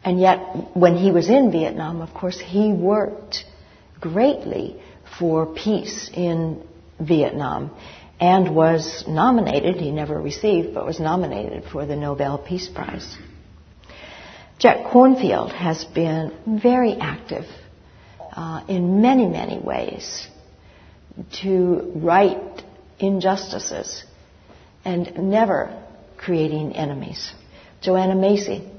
and 0.04 0.20
yet, 0.20 0.76
when 0.76 0.96
he 0.96 1.12
was 1.12 1.30
in 1.30 1.52
Vietnam, 1.52 2.02
of 2.02 2.14
course, 2.14 2.40
he 2.40 2.72
worked 2.72 3.44
greatly 4.00 4.82
for 5.20 5.46
peace 5.46 6.10
in 6.14 6.64
Vietnam 7.00 7.72
and 8.20 8.56
was 8.56 9.04
nominated, 9.08 9.76
he 9.76 9.92
never 9.92 10.20
received, 10.20 10.74
but 10.74 10.86
was 10.86 11.00
nominated 11.00 11.66
for 11.72 11.86
the 11.86 11.96
Nobel 11.96 12.38
Peace 12.38 12.68
Prize. 12.68 13.18
Jack 14.60 14.88
Kornfield 14.92 15.54
has 15.54 15.84
been 15.86 16.34
very 16.62 16.94
active 16.94 17.46
uh, 18.32 18.64
in 18.68 19.02
many, 19.02 19.28
many 19.28 19.60
ways 19.60 20.28
to 21.42 21.92
right 21.96 22.64
injustices 23.00 24.04
and 24.84 25.30
never 25.30 25.84
creating 26.18 26.76
enemies. 26.76 27.32
Joanna 27.82 28.16
Macy, 28.16 28.70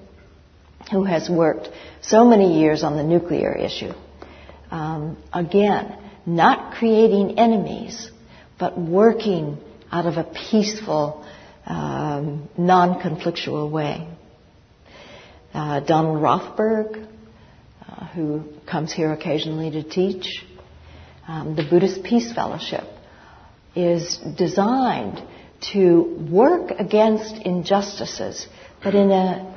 who 0.90 1.04
has 1.04 1.28
worked 1.28 1.68
so 2.00 2.24
many 2.24 2.60
years 2.60 2.82
on 2.82 2.96
the 2.96 3.02
nuclear 3.02 3.52
issue, 3.52 3.92
um, 4.70 5.16
again, 5.32 5.96
not 6.26 6.74
creating 6.74 7.38
enemies, 7.38 8.10
but 8.58 8.78
working 8.78 9.58
out 9.90 10.06
of 10.06 10.16
a 10.16 10.24
peaceful, 10.50 11.24
um, 11.64 12.48
non-conflictual 12.58 13.70
way. 13.70 14.06
Uh, 15.54 15.80
Donald 15.80 16.22
Rothberg, 16.22 17.08
uh, 17.88 18.06
who 18.08 18.44
comes 18.70 18.92
here 18.92 19.12
occasionally 19.12 19.70
to 19.70 19.82
teach, 19.82 20.44
um, 21.26 21.56
the 21.56 21.64
Buddhist 21.68 22.02
Peace 22.02 22.32
Fellowship 22.32 22.84
is 23.74 24.18
designed 24.36 25.22
to 25.72 26.28
work 26.30 26.70
against 26.70 27.34
injustices, 27.34 28.46
but 28.82 28.94
in 28.94 29.10
a 29.10 29.54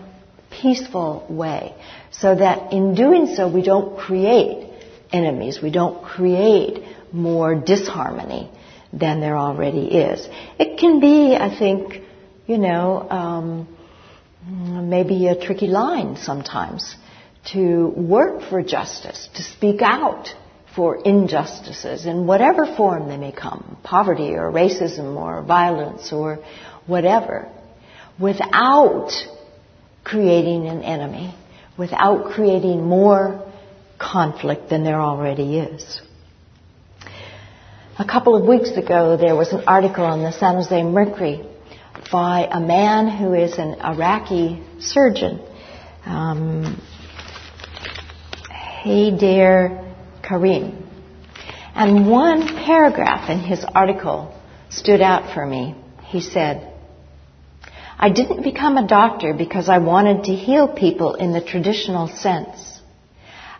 peaceful 0.62 1.26
way, 1.30 1.74
so 2.12 2.36
that 2.36 2.74
in 2.74 2.96
doing 2.96 3.36
so 3.36 3.48
we 3.48 3.62
don't 3.62 3.98
create 3.98 4.70
enemies, 5.12 5.60
we 5.62 5.72
don't 5.72 6.04
create 6.04 6.84
more 7.12 7.56
disharmony 7.56 8.50
than 8.94 9.22
there 9.22 9.38
already 9.38 9.86
is. 9.88 10.28
It 10.60 10.80
can 10.80 11.00
be, 11.00 11.36
I 11.36 11.58
think, 11.58 12.02
you 12.46 12.58
know, 12.58 13.10
um, 13.10 14.90
maybe 14.90 15.28
a 15.28 15.40
tricky 15.40 15.68
line 15.68 16.18
sometimes 16.18 16.96
to 17.54 17.88
work 17.96 18.42
for 18.50 18.62
justice, 18.62 19.30
to 19.36 19.44
speak 19.44 19.82
out 19.82 20.28
for 20.76 21.02
injustices 21.04 22.06
in 22.06 22.28
whatever 22.28 22.66
form 22.76 23.10
they 23.10 23.18
may 23.18 23.32
come, 23.32 23.78
poverty 23.84 24.34
or 24.36 24.52
racism 24.52 25.16
or 25.18 25.42
violence 25.44 26.12
or 26.14 26.40
whatever, 26.88 27.50
without 28.22 29.12
creating 30.04 30.68
an 30.68 30.84
enemy, 30.84 31.36
without 31.78 32.32
creating 32.32 32.84
more 32.84 33.52
conflict 33.98 34.70
than 34.70 34.84
there 34.84 35.00
already 35.00 35.58
is. 35.60 36.02
A 37.98 38.06
couple 38.06 38.36
of 38.36 38.48
weeks 38.48 38.72
ago, 38.72 39.18
there 39.18 39.36
was 39.36 39.52
an 39.52 39.64
article 39.68 40.12
in 40.14 40.24
the 40.24 40.32
San 40.32 40.56
Jose 40.56 40.84
Mercury 40.84 41.46
by 42.12 42.48
a 42.50 42.60
man 42.60 43.10
who 43.10 43.34
is 43.34 43.58
an 43.58 43.76
Iraqi 43.82 44.64
surgeon, 44.80 45.40
um, 46.06 46.82
Haider 48.84 49.94
Karim. 50.24 50.88
And 51.76 52.10
one 52.10 52.48
paragraph 52.48 53.30
in 53.30 53.40
his 53.40 53.64
article 53.64 54.36
stood 54.70 55.02
out 55.02 55.34
for 55.34 55.46
me. 55.46 55.76
He 56.06 56.22
said, 56.22 56.71
I 58.04 58.10
didn't 58.10 58.42
become 58.42 58.78
a 58.78 58.88
doctor 58.88 59.36
because 59.36 59.70
I 59.70 59.78
wanted 59.78 60.24
to 60.24 60.34
heal 60.34 60.68
people 60.68 61.14
in 61.14 61.34
the 61.34 61.42
traditional 61.42 62.08
sense. 62.08 62.80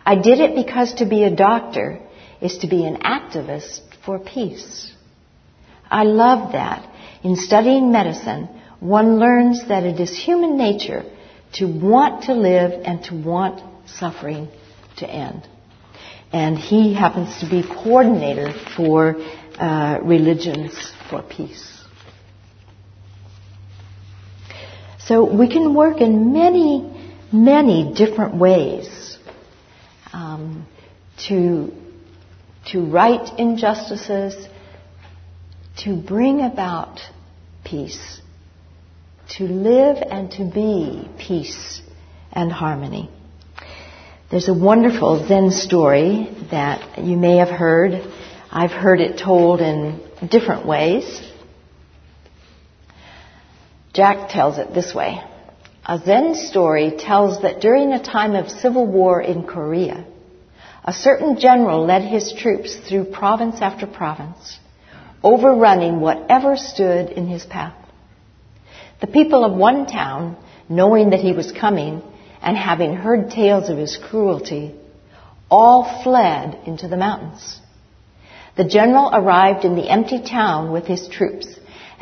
I 0.04 0.16
did 0.16 0.40
it 0.40 0.56
because 0.56 0.94
to 0.94 1.06
be 1.06 1.22
a 1.22 1.30
doctor 1.30 2.00
is 2.40 2.58
to 2.58 2.66
be 2.66 2.84
an 2.84 2.96
activist 3.02 3.82
for 4.04 4.18
peace. 4.18 4.92
I 5.88 6.02
love 6.02 6.52
that. 6.52 6.88
In 7.22 7.36
studying 7.36 7.92
medicine, 7.92 8.48
one 8.80 9.20
learns 9.20 9.68
that 9.68 9.84
it 9.84 10.00
is 10.00 10.18
human 10.18 10.58
nature 10.58 11.04
to 11.52 11.66
want 11.66 12.24
to 12.24 12.34
live 12.34 12.72
and 12.84 13.04
to 13.04 13.14
want 13.14 13.62
suffering 13.86 14.48
to 14.96 15.08
end. 15.08 15.46
And 16.32 16.58
he 16.58 16.94
happens 16.94 17.38
to 17.40 17.48
be 17.48 17.62
coordinator 17.62 18.52
for 18.76 19.14
uh, 19.56 20.00
Religions 20.02 20.72
for 21.08 21.22
Peace. 21.22 21.81
So 25.12 25.24
we 25.24 25.46
can 25.46 25.74
work 25.74 26.00
in 26.00 26.32
many, 26.32 26.90
many 27.30 27.92
different 27.92 28.34
ways 28.36 29.18
um, 30.10 30.66
to 31.28 31.70
to 32.68 32.80
right 32.86 33.38
injustices, 33.38 34.34
to 35.84 35.96
bring 35.96 36.40
about 36.40 37.00
peace, 37.62 38.22
to 39.36 39.44
live 39.44 39.98
and 39.98 40.30
to 40.30 40.50
be 40.50 41.10
peace 41.18 41.82
and 42.32 42.50
harmony. 42.50 43.10
There's 44.30 44.48
a 44.48 44.54
wonderful 44.54 45.28
Zen 45.28 45.50
story 45.50 46.34
that 46.50 47.04
you 47.04 47.18
may 47.18 47.36
have 47.36 47.50
heard. 47.50 48.00
I've 48.50 48.70
heard 48.70 49.02
it 49.02 49.18
told 49.18 49.60
in 49.60 50.00
different 50.30 50.64
ways. 50.64 51.20
Jack 53.92 54.30
tells 54.30 54.56
it 54.56 54.72
this 54.72 54.94
way. 54.94 55.22
A 55.84 55.98
Zen 55.98 56.34
story 56.34 56.92
tells 56.98 57.42
that 57.42 57.60
during 57.60 57.92
a 57.92 58.02
time 58.02 58.34
of 58.34 58.50
civil 58.50 58.86
war 58.86 59.20
in 59.20 59.42
Korea, 59.42 60.04
a 60.84 60.92
certain 60.92 61.38
general 61.38 61.84
led 61.84 62.02
his 62.02 62.32
troops 62.32 62.74
through 62.74 63.04
province 63.04 63.60
after 63.60 63.86
province, 63.86 64.58
overrunning 65.22 66.00
whatever 66.00 66.56
stood 66.56 67.10
in 67.10 67.26
his 67.26 67.44
path. 67.44 67.74
The 69.00 69.06
people 69.08 69.44
of 69.44 69.52
one 69.52 69.86
town, 69.86 70.36
knowing 70.68 71.10
that 71.10 71.20
he 71.20 71.32
was 71.32 71.52
coming 71.52 72.02
and 72.40 72.56
having 72.56 72.94
heard 72.94 73.30
tales 73.30 73.68
of 73.68 73.76
his 73.76 73.98
cruelty, 73.98 74.74
all 75.50 76.02
fled 76.02 76.58
into 76.66 76.88
the 76.88 76.96
mountains. 76.96 77.60
The 78.56 78.64
general 78.64 79.10
arrived 79.12 79.64
in 79.64 79.76
the 79.76 79.88
empty 79.88 80.22
town 80.22 80.72
with 80.72 80.86
his 80.86 81.08
troops 81.08 81.46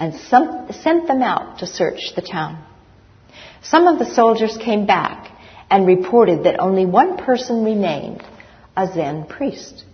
and 0.01 0.14
some, 0.30 0.66
sent 0.82 1.07
them 1.07 1.20
out 1.20 1.59
to 1.59 1.66
search 1.66 2.14
the 2.16 2.22
town. 2.22 2.64
Some 3.62 3.86
of 3.86 3.98
the 3.98 4.14
soldiers 4.14 4.57
came 4.57 4.86
back 4.86 5.30
and 5.70 5.86
reported 5.86 6.44
that 6.44 6.59
only 6.59 6.86
one 6.86 7.18
person 7.18 7.64
remained 7.64 8.22
a 8.74 8.86
Zen 8.86 9.26
priest. 9.26 9.84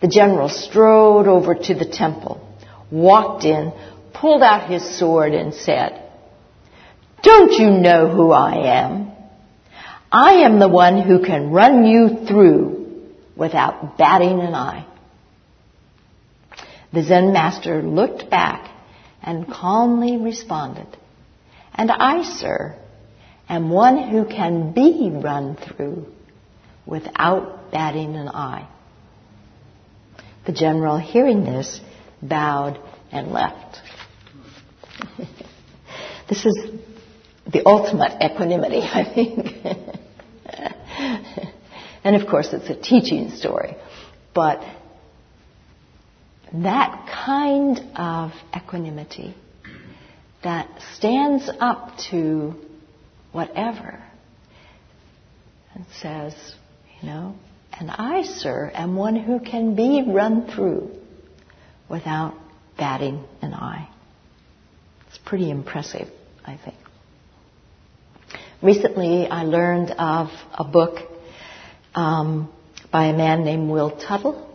The 0.00 0.08
general 0.08 0.48
strode 0.48 1.28
over 1.28 1.54
to 1.54 1.74
the 1.74 1.84
temple, 1.84 2.40
walked 2.90 3.44
in, 3.44 3.74
pulled 4.14 4.42
out 4.42 4.70
his 4.70 4.98
sword, 4.98 5.34
and 5.34 5.52
said, 5.52 6.02
Don't 7.22 7.52
you 7.52 7.70
know 7.70 8.08
who 8.08 8.30
I 8.32 8.80
am? 8.80 9.12
I 10.10 10.44
am 10.46 10.58
the 10.58 10.68
one 10.68 11.02
who 11.02 11.22
can 11.22 11.50
run 11.50 11.84
you 11.84 12.26
through 12.26 13.04
without 13.36 13.98
batting 13.98 14.40
an 14.40 14.54
eye. 14.54 14.86
The 16.96 17.02
Zen 17.02 17.34
master 17.34 17.82
looked 17.82 18.30
back 18.30 18.70
and 19.22 19.46
calmly 19.46 20.16
responded, 20.16 20.86
And 21.74 21.90
I, 21.90 22.22
sir, 22.22 22.74
am 23.50 23.68
one 23.68 24.08
who 24.08 24.24
can 24.24 24.72
be 24.72 25.10
run 25.12 25.56
through 25.56 26.06
without 26.86 27.70
batting 27.70 28.16
an 28.16 28.30
eye. 28.30 28.66
The 30.46 30.52
general, 30.52 30.96
hearing 30.96 31.44
this, 31.44 31.82
bowed 32.22 32.80
and 33.12 33.30
left. 33.30 33.76
this 36.30 36.46
is 36.46 36.70
the 37.52 37.62
ultimate 37.66 38.22
equanimity, 38.24 38.80
I 38.80 39.04
think. 39.04 39.48
and 42.04 42.16
of 42.16 42.26
course, 42.26 42.54
it's 42.54 42.70
a 42.70 42.80
teaching 42.80 43.32
story. 43.32 43.76
But 44.34 44.62
that 46.52 47.08
kind 47.26 47.78
of 47.96 48.32
equanimity 48.56 49.34
that 50.42 50.68
stands 50.94 51.50
up 51.60 51.98
to 52.10 52.54
whatever 53.32 54.02
and 55.74 55.84
says, 56.00 56.34
you 57.00 57.08
know, 57.08 57.34
and 57.78 57.90
I, 57.90 58.22
sir, 58.22 58.70
am 58.74 58.96
one 58.96 59.16
who 59.16 59.40
can 59.40 59.74
be 59.74 60.04
run 60.06 60.46
through 60.46 60.90
without 61.88 62.34
batting 62.78 63.24
an 63.42 63.52
eye. 63.52 63.88
It's 65.08 65.18
pretty 65.18 65.50
impressive, 65.50 66.08
I 66.44 66.56
think. 66.56 66.76
Recently, 68.62 69.26
I 69.26 69.42
learned 69.42 69.90
of 69.90 70.28
a 70.54 70.64
book 70.64 70.98
um, 71.94 72.50
by 72.90 73.06
a 73.06 73.16
man 73.16 73.44
named 73.44 73.68
Will 73.68 73.90
Tuttle, 73.90 74.45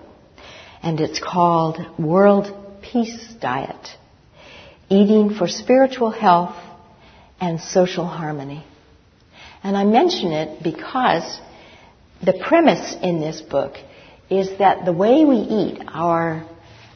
and 0.84 1.00
it's 1.00 1.20
called 1.20 1.78
World 2.00 2.82
Peace 2.82 3.34
Diet 3.40 3.88
Eating 4.90 5.36
for 5.36 5.48
Spiritual 5.48 6.10
Health 6.10 6.56
and 7.40 7.60
Social 7.62 8.06
Harmony. 8.06 8.66
And 9.64 9.78
I 9.78 9.84
mention 9.84 10.32
it 10.32 10.64
because 10.64 11.40
the 12.24 12.34
premise 12.34 12.96
in 13.02 13.22
this 13.22 13.42
book 13.42 13.76
is 14.30 14.50
that 14.58 14.86
the 14.86 14.94
way 14.94 15.24
we 15.24 15.36
eat, 15.36 15.82
our, 15.88 16.46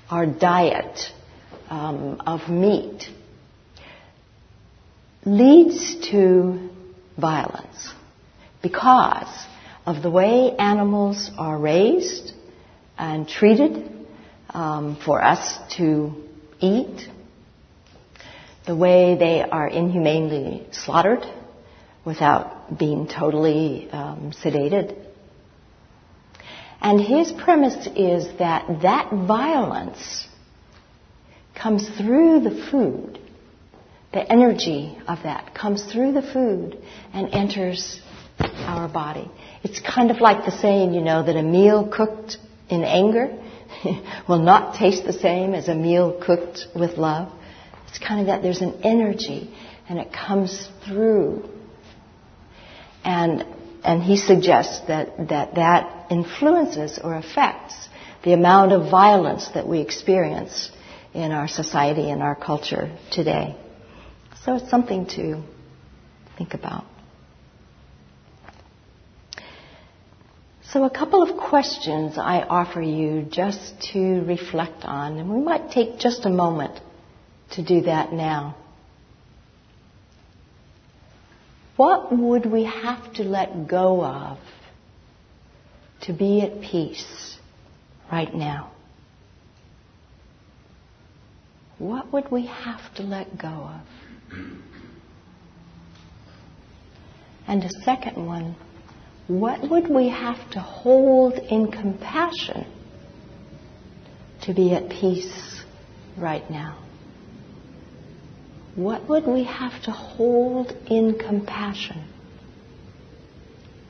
our 0.09 0.25
diet 0.25 0.99
um, 1.69 2.21
of 2.25 2.49
meat, 2.49 3.03
leads 5.25 6.09
to 6.11 6.69
violence 7.17 7.93
because 8.61 9.45
of 9.85 10.01
the 10.01 10.09
way 10.09 10.55
animals 10.57 11.31
are 11.37 11.57
raised 11.57 12.33
and 12.97 13.27
treated 13.27 13.91
um, 14.49 14.97
for 15.03 15.23
us 15.23 15.57
to 15.77 16.13
eat, 16.59 17.09
the 18.65 18.75
way 18.75 19.15
they 19.17 19.41
are 19.41 19.67
inhumanely 19.67 20.65
slaughtered 20.71 21.23
without 22.05 22.77
being 22.77 23.07
totally 23.07 23.89
um, 23.91 24.31
sedated. 24.43 24.95
And 26.81 26.99
his 26.99 27.31
premise 27.31 27.87
is 27.95 28.27
that 28.39 28.81
that 28.81 29.11
violence 29.11 30.27
comes 31.55 31.87
through 31.97 32.41
the 32.41 32.67
food. 32.69 33.19
The 34.13 34.31
energy 34.31 34.97
of 35.07 35.23
that 35.23 35.55
comes 35.55 35.83
through 35.91 36.13
the 36.13 36.21
food 36.21 36.77
and 37.11 37.33
enters 37.33 37.99
our 38.39 38.87
body. 38.87 39.29
It's 39.63 39.79
kind 39.79 40.11
of 40.11 40.21
like 40.21 40.45
the 40.45 40.51
saying, 40.51 40.93
you 40.93 41.01
know, 41.01 41.23
that 41.23 41.35
a 41.35 41.43
meal 41.43 41.87
cooked 41.87 42.37
in 42.69 42.83
anger 42.83 43.37
will 44.27 44.39
not 44.39 44.75
taste 44.75 45.05
the 45.05 45.13
same 45.13 45.53
as 45.53 45.67
a 45.67 45.75
meal 45.75 46.21
cooked 46.25 46.67
with 46.75 46.97
love. 46.97 47.31
It's 47.87 47.99
kind 47.99 48.21
of 48.21 48.27
that 48.27 48.41
there's 48.41 48.61
an 48.61 48.81
energy 48.83 49.53
and 49.87 49.99
it 49.99 50.11
comes 50.11 50.67
through. 50.85 51.49
And, 53.03 53.45
and 53.83 54.01
he 54.01 54.17
suggests 54.17 54.85
that, 54.87 55.29
that 55.29 55.55
that 55.55 56.11
influences 56.11 56.99
or 57.03 57.15
affects 57.15 57.75
the 58.23 58.33
amount 58.33 58.71
of 58.71 58.89
violence 58.89 59.47
that 59.49 59.67
we 59.67 59.79
experience 59.79 60.71
in 61.13 61.31
our 61.31 61.47
society 61.47 62.09
and 62.09 62.21
our 62.21 62.35
culture 62.35 62.97
today. 63.11 63.55
So 64.43 64.55
it's 64.55 64.69
something 64.69 65.05
to 65.09 65.43
think 66.37 66.53
about. 66.53 66.85
So, 70.75 70.83
a 70.83 70.89
couple 70.89 71.23
of 71.23 71.37
questions 71.37 72.17
I 72.17 72.41
offer 72.41 72.81
you 72.81 73.25
just 73.31 73.81
to 73.93 74.19
reflect 74.25 74.83
on, 74.83 75.17
and 75.17 75.29
we 75.29 75.41
might 75.41 75.71
take 75.71 75.99
just 75.99 76.25
a 76.25 76.29
moment 76.29 76.77
to 77.51 77.63
do 77.63 77.83
that 77.83 78.11
now. 78.11 78.57
What 81.77 82.11
would 82.11 82.45
we 82.45 82.65
have 82.65 83.13
to 83.13 83.23
let 83.23 83.69
go 83.69 84.03
of 84.03 84.37
to 86.01 86.11
be 86.11 86.41
at 86.41 86.59
peace 86.59 87.37
right 88.11 88.35
now? 88.35 88.73
What 91.77 92.11
would 92.11 92.29
we 92.29 92.47
have 92.47 92.93
to 92.95 93.03
let 93.03 93.37
go 93.37 93.47
of? 93.47 93.81
And 97.47 97.63
a 97.63 97.69
second 97.85 98.25
one, 98.25 98.57
what 99.27 99.69
would 99.69 99.89
we 99.89 100.09
have 100.09 100.51
to 100.51 100.59
hold 100.59 101.33
in 101.33 101.71
compassion 101.71 102.65
to 104.43 104.53
be 104.53 104.73
at 104.73 104.89
peace 104.89 105.63
right 106.17 106.47
now? 106.49 106.77
What 108.75 109.09
would 109.09 109.25
we 109.25 109.45
have 109.45 109.81
to 109.83 109.91
hold 109.91 110.71
in 110.87 111.17
compassion 111.17 112.07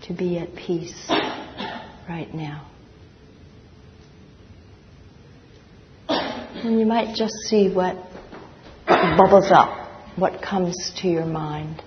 to 0.04 0.14
be 0.14 0.38
at 0.38 0.56
peace 0.56 1.10
right 2.08 2.34
now? 2.34 2.68
And 6.08 6.80
you 6.80 6.86
might 6.86 7.16
just 7.16 7.34
see 7.48 7.70
what 7.70 7.98
bubbles 8.88 9.52
up, 9.52 9.90
what 10.16 10.42
comes 10.42 10.94
to 11.02 11.08
your 11.08 11.26
mind. 11.26 11.82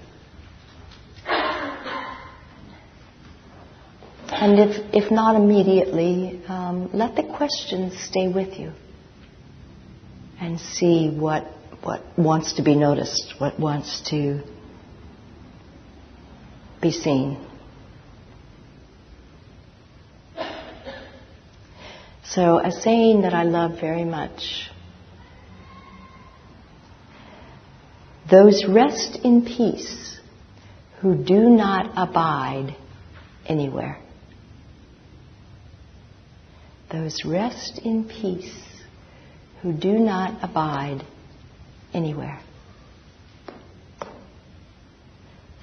And 4.41 4.61
if, 4.61 4.95
if 4.95 5.11
not 5.11 5.35
immediately, 5.35 6.41
um, 6.47 6.91
let 6.93 7.17
the 7.17 7.25
questions 7.25 8.01
stay 8.05 8.29
with 8.29 8.57
you 8.57 8.73
and 10.41 10.61
see 10.61 11.11
what, 11.11 11.43
what 11.83 12.05
wants 12.17 12.53
to 12.53 12.63
be 12.63 12.77
noticed, 12.77 13.35
what 13.39 13.59
wants 13.59 14.01
to 14.11 14.41
be 16.81 16.93
seen. 16.93 17.45
So, 22.23 22.61
a 22.61 22.71
saying 22.71 23.23
that 23.23 23.35
I 23.35 23.43
love 23.43 23.81
very 23.81 24.05
much 24.05 24.71
those 28.31 28.65
rest 28.69 29.19
in 29.25 29.45
peace 29.45 30.21
who 31.01 31.17
do 31.17 31.51
not 31.51 31.91
abide 31.97 32.77
anywhere 33.45 33.99
those 36.91 37.25
rest 37.25 37.81
in 37.85 38.05
peace 38.05 38.55
who 39.63 39.73
do 39.73 39.93
not 39.99 40.39
abide 40.43 41.05
anywhere. 41.93 42.41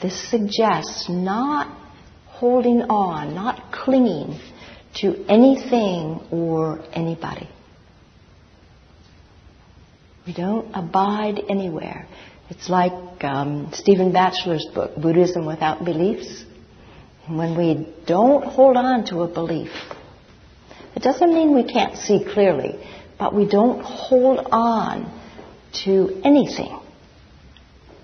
This 0.02 0.30
suggests 0.30 1.08
not 1.10 1.68
holding 2.28 2.84
on, 2.84 3.34
not 3.34 3.72
clinging 3.72 4.40
to 4.96 5.26
anything 5.28 6.20
or 6.32 6.84
anybody. 6.94 7.50
We 10.28 10.34
don't 10.34 10.74
abide 10.74 11.40
anywhere. 11.50 12.08
It's 12.50 12.70
like 12.70 13.24
um, 13.24 13.70
Stephen 13.74 14.12
Batchelor's 14.12 14.68
book, 14.74 14.96
Buddhism 14.96 15.46
Without 15.46 15.86
Beliefs. 15.86 16.44
When 17.28 17.58
we 17.58 17.88
don't 18.06 18.44
hold 18.44 18.78
on 18.78 19.06
to 19.08 19.22
a 19.22 19.28
belief, 19.28 19.72
it 20.96 21.02
doesn't 21.02 21.34
mean 21.34 21.54
we 21.54 21.64
can't 21.64 21.98
see 21.98 22.24
clearly, 22.24 22.80
but 23.20 23.34
we 23.34 23.48
don't 23.48 23.82
hold 23.82 24.40
on 24.52 25.12
to 25.84 26.22
anything, 26.24 26.80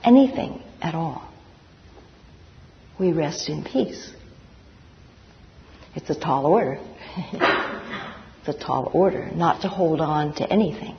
anything 0.04 0.62
at 0.82 0.94
all. 0.94 1.28
We 3.00 3.14
rest 3.14 3.50
in 3.50 3.64
peace. 3.64 4.12
It's 5.96 6.10
a 6.10 6.20
tall 6.20 6.46
order. 6.46 6.80
it's 7.34 8.48
a 8.48 8.54
tall 8.54 8.92
order 8.94 9.32
not 9.34 9.62
to 9.62 9.68
hold 9.68 10.02
on 10.02 10.36
to 10.36 10.52
anything. 10.52 10.96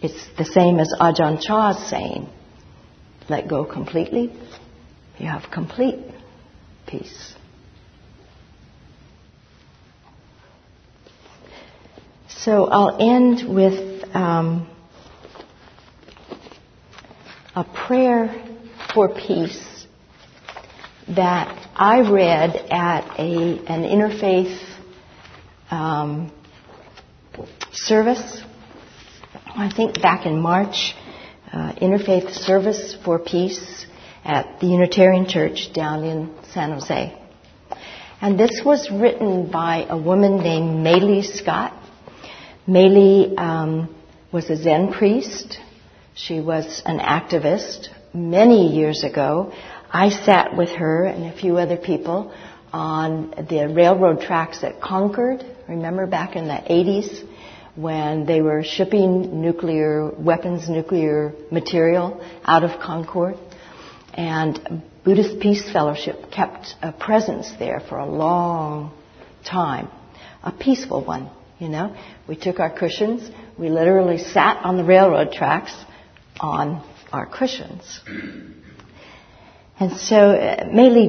It's 0.00 0.26
the 0.36 0.44
same 0.44 0.80
as 0.80 0.92
Ajahn 1.00 1.40
Chah's 1.40 1.88
saying, 1.88 2.28
let 3.28 3.48
go 3.48 3.64
completely, 3.64 4.32
you 5.18 5.26
have 5.26 5.44
complete 5.52 6.00
peace. 6.86 7.34
So 12.44 12.64
I'll 12.64 12.96
end 13.00 13.54
with 13.54 14.02
um, 14.16 14.68
a 17.54 17.62
prayer 17.62 18.34
for 18.92 19.10
Peace 19.14 19.86
that 21.06 21.70
I 21.76 22.00
read 22.10 22.56
at 22.68 23.16
a, 23.16 23.64
an 23.68 23.84
interfaith 23.84 24.60
um, 25.70 26.32
service, 27.70 28.42
I 29.46 29.70
think 29.72 30.02
back 30.02 30.26
in 30.26 30.40
March, 30.40 30.96
uh, 31.52 31.74
interfaith 31.74 32.32
service 32.32 32.96
for 33.04 33.20
peace 33.20 33.86
at 34.24 34.58
the 34.58 34.66
Unitarian 34.66 35.28
Church 35.28 35.72
down 35.72 36.02
in 36.02 36.34
San 36.52 36.72
Jose. 36.72 37.16
And 38.20 38.36
this 38.36 38.62
was 38.64 38.90
written 38.90 39.48
by 39.48 39.86
a 39.88 39.96
woman 39.96 40.38
named 40.38 40.82
Maylie 40.82 41.22
Scott. 41.22 41.78
Maylie 42.66 43.36
um, 43.36 43.92
was 44.30 44.48
a 44.48 44.56
Zen 44.56 44.92
priest. 44.92 45.58
She 46.14 46.40
was 46.40 46.80
an 46.86 47.00
activist 47.00 47.88
many 48.14 48.68
years 48.68 49.02
ago. 49.02 49.52
I 49.90 50.10
sat 50.10 50.56
with 50.56 50.70
her 50.70 51.04
and 51.04 51.24
a 51.24 51.36
few 51.36 51.58
other 51.58 51.76
people 51.76 52.32
on 52.72 53.30
the 53.50 53.68
railroad 53.68 54.20
tracks 54.20 54.62
at 54.62 54.80
Concord. 54.80 55.44
Remember 55.68 56.06
back 56.06 56.36
in 56.36 56.46
the 56.46 56.54
80s 56.54 57.28
when 57.74 58.26
they 58.26 58.40
were 58.40 58.62
shipping 58.62 59.42
nuclear 59.42 60.10
weapons, 60.10 60.68
nuclear 60.68 61.34
material 61.50 62.24
out 62.44 62.62
of 62.62 62.80
Concord? 62.80 63.34
And 64.14 64.82
Buddhist 65.02 65.40
Peace 65.40 65.68
Fellowship 65.72 66.30
kept 66.30 66.76
a 66.80 66.92
presence 66.92 67.50
there 67.58 67.80
for 67.80 67.98
a 67.98 68.06
long 68.06 68.92
time, 69.44 69.88
a 70.44 70.52
peaceful 70.52 71.04
one, 71.04 71.28
you 71.62 71.68
know. 71.68 71.96
We 72.26 72.34
took 72.34 72.58
our 72.58 72.76
cushions, 72.76 73.30
we 73.56 73.70
literally 73.70 74.18
sat 74.18 74.64
on 74.64 74.76
the 74.76 74.84
railroad 74.84 75.32
tracks 75.32 75.72
on 76.40 76.84
our 77.12 77.26
cushions. 77.26 78.00
And 79.78 79.96
so 79.96 80.32
uh, 80.32 80.64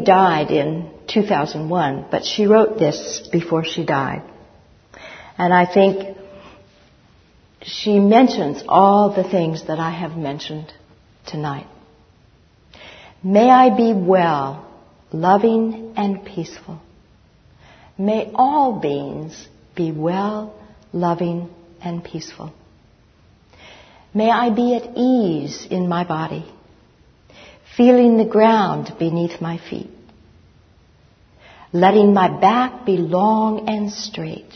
died 0.05 0.51
in 0.51 0.91
2001, 1.07 2.05
but 2.11 2.23
she 2.23 2.45
wrote 2.45 2.77
this 2.77 3.27
before 3.31 3.63
she 3.65 3.83
died. 3.83 4.21
And 5.39 5.51
I 5.51 5.65
think 5.65 6.17
she 7.63 7.97
mentions 7.99 8.63
all 8.67 9.15
the 9.15 9.23
things 9.23 9.67
that 9.67 9.79
I 9.79 9.89
have 9.89 10.15
mentioned 10.15 10.71
tonight. 11.25 11.67
May 13.23 13.49
I 13.49 13.75
be 13.75 13.93
well, 13.93 14.69
loving, 15.11 15.93
and 15.97 16.23
peaceful. 16.25 16.79
May 17.97 18.31
all 18.35 18.79
beings 18.79 19.47
be 19.75 19.91
well, 19.91 20.55
loving, 20.91 21.49
and 21.81 22.03
peaceful. 22.03 22.53
May 24.13 24.29
I 24.29 24.49
be 24.51 24.75
at 24.75 24.95
ease 24.95 25.67
in 25.69 25.87
my 25.89 26.03
body, 26.03 26.45
feeling 27.75 28.17
the 28.17 28.25
ground 28.25 28.93
beneath 28.99 29.41
my 29.41 29.57
feet, 29.57 29.89
letting 31.71 32.13
my 32.13 32.39
back 32.39 32.85
be 32.85 32.97
long 32.97 33.67
and 33.67 33.91
straight, 33.91 34.53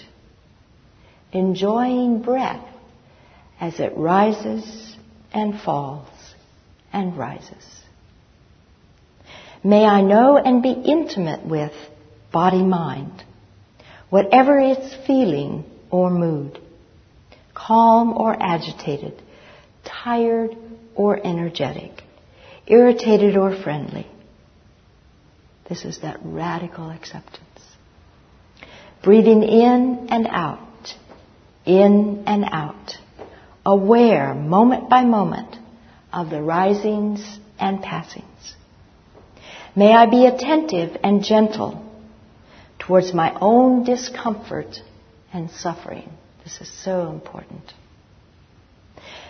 enjoying 1.31 2.21
breath 2.21 2.65
as 3.59 3.79
it 3.79 3.97
rises 3.97 4.95
and 5.33 5.59
falls 5.59 6.07
and 6.93 7.17
rises. 7.17 7.81
May 9.63 9.85
I 9.85 10.01
know 10.01 10.37
and 10.37 10.61
be 10.61 10.71
intimate 10.71 11.43
with 11.45 11.73
body 12.31 12.61
mind, 12.61 13.23
whatever 14.09 14.59
its 14.59 14.95
feeling 15.05 15.65
or 15.89 16.09
mood, 16.09 16.59
calm 17.53 18.13
or 18.17 18.35
agitated, 18.39 19.21
tired 19.83 20.55
or 20.95 21.19
energetic, 21.25 22.03
irritated 22.65 23.35
or 23.37 23.55
friendly. 23.55 24.07
This 25.69 25.83
is 25.83 25.99
that 25.99 26.19
radical 26.23 26.89
acceptance. 26.89 27.43
Breathing 29.03 29.43
in 29.43 30.07
and 30.09 30.27
out, 30.27 30.95
in 31.65 32.23
and 32.25 32.45
out, 32.45 32.93
aware 33.65 34.33
moment 34.33 34.89
by 34.89 35.03
moment 35.03 35.55
of 36.11 36.29
the 36.29 36.41
risings 36.41 37.23
and 37.59 37.81
passings. 37.81 38.55
May 39.75 39.93
I 39.93 40.07
be 40.07 40.25
attentive 40.25 40.97
and 41.03 41.23
gentle 41.23 41.86
towards 42.87 43.13
my 43.13 43.37
own 43.41 43.83
discomfort 43.83 44.79
and 45.33 45.51
suffering. 45.51 46.09
This 46.45 46.61
is 46.61 46.71
so 46.83 47.09
important. 47.11 47.61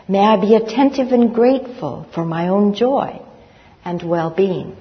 May 0.08 0.20
I 0.20 0.40
be 0.40 0.56
attentive 0.56 1.12
and 1.12 1.34
grateful 1.34 2.06
for 2.14 2.24
my 2.24 2.50
own 2.50 2.76
joy 2.76 3.20
and 3.84 4.08
well-being. 4.08 4.78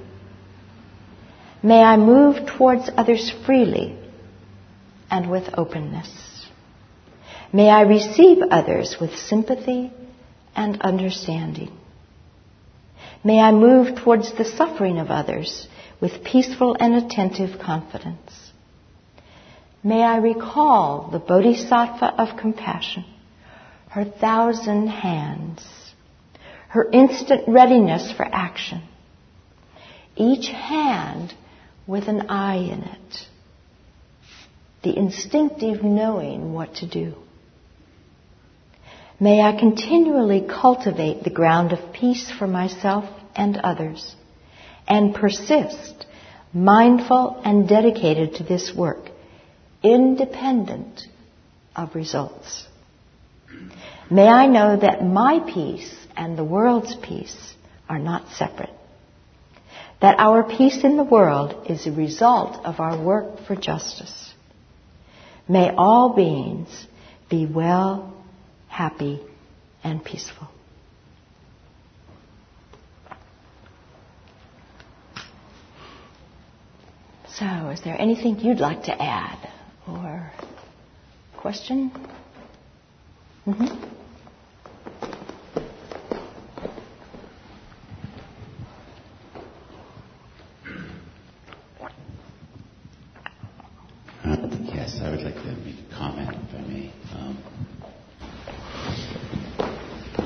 May 1.63 1.83
I 1.83 1.97
move 1.97 2.47
towards 2.47 2.91
others 2.97 3.33
freely 3.47 3.99
and 5.11 5.31
with 5.31 5.49
openness. 5.55 6.47
May 7.53 7.71
I 7.71 7.83
receive 7.83 8.39
others 8.51 8.97
with 9.01 9.17
sympathy 9.17 9.91
and 10.55 10.83
understanding. 10.83 11.73
May 13.25 13.41
I 13.41 13.53
move 13.53 13.97
towards 13.97 14.37
the 14.37 14.45
suffering 14.45 14.99
of 14.99 15.09
others 15.09 15.67
with 15.99 16.23
peaceful 16.23 16.77
and 16.79 16.95
attentive 16.95 17.59
confidence. 17.59 18.47
May 19.87 20.03
I 20.03 20.17
recall 20.17 21.11
the 21.13 21.21
Bodhisattva 21.21 22.21
of 22.21 22.37
compassion, 22.37 23.05
her 23.91 24.05
thousand 24.05 24.89
hands, 24.89 25.65
her 26.71 26.91
instant 26.91 27.45
readiness 27.47 28.11
for 28.11 28.25
action, 28.25 28.83
each 30.17 30.49
hand 30.49 31.33
with 31.87 32.09
an 32.09 32.23
eye 32.23 32.57
in 32.57 32.83
it, 32.83 33.29
the 34.83 34.99
instinctive 34.99 35.85
knowing 35.85 36.53
what 36.53 36.75
to 36.81 36.89
do. 36.89 37.15
May 39.21 39.41
I 39.41 39.57
continually 39.57 40.49
cultivate 40.49 41.23
the 41.23 41.31
ground 41.31 41.73
of 41.73 41.93
peace 41.93 42.29
for 42.37 42.49
myself 42.49 43.05
and 43.37 43.57
others 43.59 44.17
and 44.89 45.15
persist 45.15 46.07
mindful 46.53 47.41
and 47.45 47.69
dedicated 47.69 48.35
to 48.35 48.43
this 48.43 48.75
work, 48.77 49.11
independent 49.93 51.03
of 51.75 51.95
results. 51.95 52.67
May 54.11 54.29
I 54.29 54.47
know 54.47 54.77
that 54.77 55.05
my 55.05 55.41
peace 55.41 55.95
and 56.17 56.39
the 56.39 56.45
world's 56.45 56.95
peace 56.97 57.55
are 57.89 57.99
not 57.99 58.29
separate. 58.31 58.71
That 60.01 60.19
our 60.19 60.45
peace 60.45 60.85
in 60.85 60.97
the 60.97 61.05
world 61.05 61.67
is 61.69 61.87
a 61.87 61.93
result 61.93 62.65
of 62.65 62.81
our 62.81 63.03
work 63.03 63.47
for 63.47 63.57
justice. 63.57 64.33
May 65.49 65.71
all 65.71 66.15
beings 66.15 66.87
be 67.31 67.47
well, 67.47 68.15
happy, 68.69 69.21
and 69.83 70.05
peaceful. 70.05 70.49
So, 77.39 77.45
is 77.71 77.83
there 77.83 78.01
anything 78.01 78.39
you'd 78.41 78.61
like 78.61 78.85
to 78.85 79.03
add 79.03 79.56
or 79.87 80.33
question? 81.37 82.09
Mm-hmm. 83.47 83.87
Uh, 94.25 94.37
yes, 94.75 94.99
I 95.01 95.11
would 95.11 95.23
like 95.23 95.35
to 95.37 95.53
make 95.65 95.77
a 95.79 95.95
comment, 95.95 96.35
if 96.49 96.55
I 96.55 96.61
may. 96.67 96.93
Um, 97.15 97.39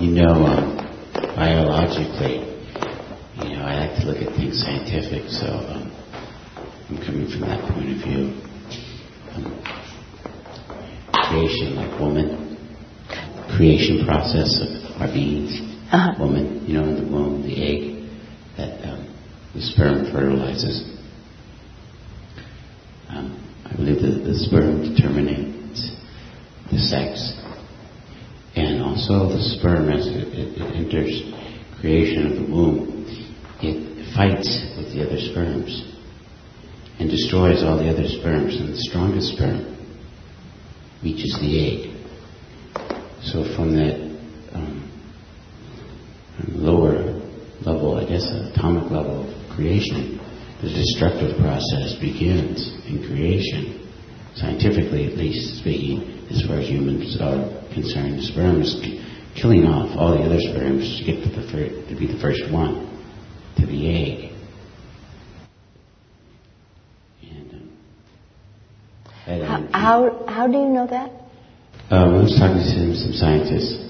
you 0.00 0.12
know, 0.12 0.32
um, 0.32 0.76
biologically, 1.36 2.38
you 3.36 3.56
know, 3.56 3.64
I 3.64 3.86
like 3.86 4.00
to 4.00 4.06
look 4.06 4.16
at 4.16 4.34
things 4.36 4.62
scientific, 4.62 5.28
so 5.28 5.46
um, 5.46 5.92
I'm 6.88 6.96
coming 7.04 7.28
from 7.28 7.40
that 7.42 7.60
point 7.70 7.90
of 7.90 7.98
view. 7.98 8.40
Um, 9.34 9.62
creation, 11.12 11.76
like 11.76 12.00
woman, 12.00 12.56
creation 13.70 14.04
process 14.04 14.58
of 14.60 15.00
our 15.00 15.06
beings, 15.08 15.60
Uh-huh. 15.92 16.14
woman, 16.18 16.64
you 16.66 16.74
know, 16.74 16.84
in 16.84 16.96
the 16.96 17.10
womb, 17.10 17.42
the 17.42 17.54
egg 17.54 18.08
that 18.56 18.84
um, 18.88 19.06
the 19.54 19.60
sperm 19.60 20.10
fertilizes. 20.12 20.82
Um, 23.08 23.38
I 23.66 23.76
believe 23.76 24.00
that 24.02 24.24
the 24.24 24.34
sperm 24.34 24.82
determines 24.94 25.96
the 26.70 26.78
sex, 26.78 27.32
and 28.56 28.82
also 28.82 29.28
the 29.28 29.42
sperm 29.58 29.88
as 29.90 30.06
it, 30.06 30.28
it, 30.34 30.58
it 30.58 30.74
enters 30.74 31.22
creation 31.80 32.26
of 32.26 32.34
the 32.44 32.52
womb, 32.52 33.06
it 33.62 34.14
fights 34.14 34.50
with 34.76 34.92
the 34.92 35.06
other 35.06 35.18
sperms 35.30 35.94
and 36.98 37.08
destroys 37.08 37.62
all 37.62 37.78
the 37.78 37.88
other 37.88 38.06
sperms, 38.08 38.56
and 38.56 38.74
the 38.74 38.78
strongest 38.78 39.34
sperm 39.34 39.76
reaches 41.02 41.38
the 41.40 41.54
egg. 41.66 41.89
So 43.22 43.44
from 43.54 43.76
that 43.76 43.94
um, 44.54 44.90
lower 46.48 47.20
level, 47.62 47.96
I 47.96 48.08
guess, 48.08 48.24
atomic 48.54 48.90
level 48.90 49.28
of 49.28 49.56
creation. 49.56 50.18
The 50.62 50.68
destructive 50.68 51.38
process 51.40 51.96
begins 52.00 52.68
in 52.86 53.04
creation, 53.06 53.88
scientifically 54.34 55.06
at 55.10 55.16
least 55.16 55.60
speaking, 55.60 56.26
as 56.30 56.42
far 56.46 56.60
as 56.60 56.68
humans 56.68 57.16
are 57.20 57.48
concerned. 57.72 58.18
The 58.18 58.22
sperm 58.22 58.62
is 58.62 58.76
killing 59.40 59.64
off 59.64 59.96
all 59.96 60.16
the 60.16 60.24
other 60.24 60.40
sperms 60.40 60.98
to 60.98 61.04
get 61.04 61.24
to, 61.24 61.30
the 61.30 61.48
fir- 61.50 61.88
to 61.88 61.94
be 61.98 62.06
the 62.06 62.20
first 62.20 62.42
one, 62.52 62.88
to 63.56 63.66
the 63.66 63.88
egg. 63.88 64.32
And, 69.26 69.42
um, 69.44 69.68
How, 69.72 69.80
how, 69.80 70.24
how 70.26 70.46
do 70.46 70.58
you 70.58 70.68
know 70.68 70.86
that? 70.88 71.10
I 71.90 72.06
was 72.06 72.38
talking 72.38 72.62
to 72.62 72.94
some, 72.94 73.12
scientists 73.12 73.82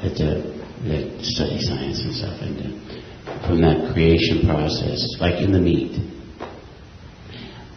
that, 0.00 0.16
uh, 0.16 1.22
study 1.22 1.60
science 1.60 2.00
and 2.00 2.14
stuff, 2.14 2.40
and 2.40 2.56
uh, 2.56 3.46
from 3.46 3.60
that 3.60 3.92
creation 3.92 4.48
process, 4.48 5.04
like 5.20 5.42
in 5.44 5.52
the 5.52 5.60
meat, 5.60 5.92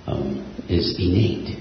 um, 0.07 0.39
is 0.69 0.95
innate. 0.97 1.59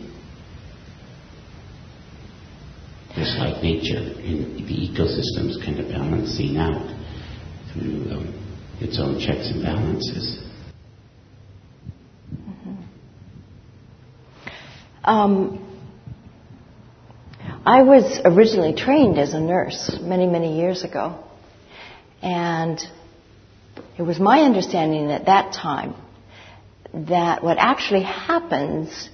Just 3.17 3.39
like 3.39 3.61
nature, 3.61 3.99
in 4.23 4.55
the 4.55 4.77
ecosystem's 4.87 5.59
kind 5.65 5.81
of 5.81 5.89
balancing 5.89 6.59
out 6.59 6.87
through 7.73 8.07
um, 8.13 8.79
its 8.81 9.01
own 9.01 9.19
checks 9.19 9.51
and 9.51 9.65
balances. 9.65 10.45
Um, 15.03 15.66
I 17.67 17.83
was 17.83 18.21
originally 18.25 18.75
trained 18.75 19.19
as 19.19 19.35
a 19.35 19.41
nurse 19.41 19.99
many, 20.01 20.29
many 20.29 20.57
years 20.57 20.85
ago. 20.85 21.19
And 22.23 22.79
it 23.99 24.03
was 24.03 24.21
my 24.21 24.43
understanding 24.43 25.11
at 25.11 25.27
that 25.27 25.53
time 25.53 25.97
that 26.95 27.43
what 27.43 27.59
actually 27.59 28.05
happens 28.05 29.11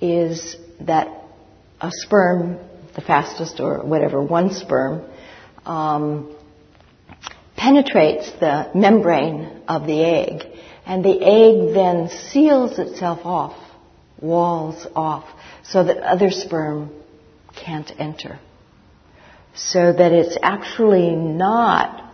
is 0.00 0.54
that 0.82 1.08
a 1.80 1.90
sperm, 1.90 2.58
the 2.94 3.00
fastest 3.00 3.58
or 3.58 3.84
whatever, 3.84 4.22
one 4.22 4.54
sperm, 4.54 5.04
um, 5.64 6.32
penetrates 7.56 8.30
the 8.38 8.70
membrane 8.72 9.62
of 9.66 9.84
the 9.84 10.04
egg, 10.04 10.44
and 10.86 11.04
the 11.04 11.20
egg 11.20 11.74
then 11.74 12.08
seals 12.30 12.78
itself 12.78 13.18
off, 13.24 13.56
walls 14.20 14.86
off, 14.94 15.24
so 15.64 15.82
that 15.82 15.96
other 15.96 16.30
sperm 16.30 16.92
can't 17.56 17.90
enter. 17.98 18.38
So 19.54 19.92
that 19.92 20.12
it's 20.12 20.36
actually 20.42 21.16
not, 21.16 22.12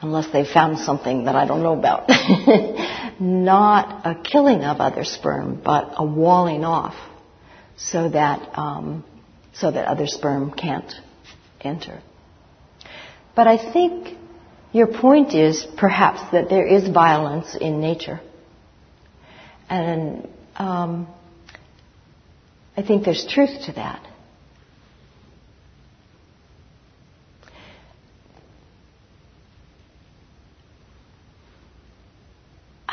unless 0.00 0.32
they 0.32 0.44
found 0.44 0.78
something 0.78 1.24
that 1.24 1.34
I 1.34 1.46
don't 1.46 1.62
know 1.62 1.76
about, 1.78 2.08
not 3.20 4.06
a 4.06 4.14
killing 4.22 4.62
of 4.62 4.80
other 4.80 5.04
sperm, 5.04 5.60
but 5.62 5.94
a 5.96 6.04
walling 6.04 6.64
off, 6.64 6.94
so 7.76 8.08
that 8.10 8.56
um, 8.56 9.04
so 9.52 9.70
that 9.70 9.88
other 9.88 10.06
sperm 10.06 10.52
can't 10.52 10.92
enter. 11.60 12.00
But 13.34 13.46
I 13.46 13.72
think 13.72 14.16
your 14.72 14.86
point 14.86 15.34
is 15.34 15.66
perhaps 15.76 16.20
that 16.32 16.48
there 16.48 16.66
is 16.66 16.88
violence 16.88 17.56
in 17.56 17.80
nature. 17.80 18.20
And 19.68 20.28
um, 20.56 21.08
I 22.76 22.82
think 22.82 23.04
there's 23.04 23.26
truth 23.26 23.66
to 23.66 23.72
that. 23.72 24.06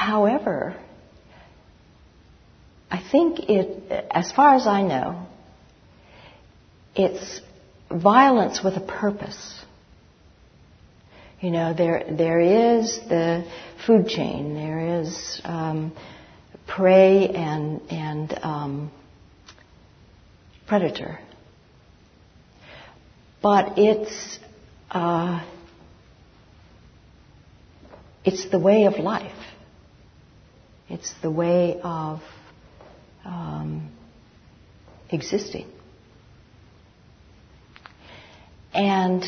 However, 0.07 0.73
I 2.89 3.03
think 3.11 3.39
it, 3.49 3.91
as 4.09 4.31
far 4.31 4.55
as 4.55 4.65
I 4.65 4.81
know, 4.81 5.27
it's 6.95 7.41
violence 7.91 8.63
with 8.63 8.77
a 8.77 8.79
purpose. 8.79 9.65
You 11.41 11.51
know, 11.51 11.73
there 11.73 12.05
there 12.09 12.39
is 12.39 12.97
the 13.09 13.43
food 13.85 14.07
chain. 14.07 14.53
There 14.53 15.01
is 15.01 15.41
um, 15.43 15.91
prey 16.67 17.27
and 17.27 17.81
and 17.91 18.39
um, 18.43 18.91
predator. 20.67 21.19
But 23.41 23.77
it's 23.77 24.39
uh, 24.89 25.45
it's 28.23 28.49
the 28.49 28.59
way 28.59 28.85
of 28.85 28.99
life. 28.99 29.43
It's 30.89 31.13
the 31.21 31.29
way 31.29 31.79
of 31.83 32.21
um, 33.25 33.91
existing. 35.11 35.67
And 38.73 39.23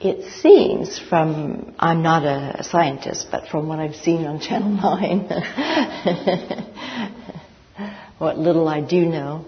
it 0.00 0.32
seems 0.42 0.98
from, 0.98 1.74
I'm 1.78 2.02
not 2.02 2.24
a 2.24 2.62
scientist, 2.62 3.28
but 3.30 3.48
from 3.48 3.68
what 3.68 3.78
I've 3.78 3.96
seen 3.96 4.26
on 4.26 4.38
Channel 4.48 4.70
9, 4.70 5.28
what 8.18 8.38
little 8.38 8.68
I 8.68 8.80
do 8.80 9.06
know, 9.06 9.46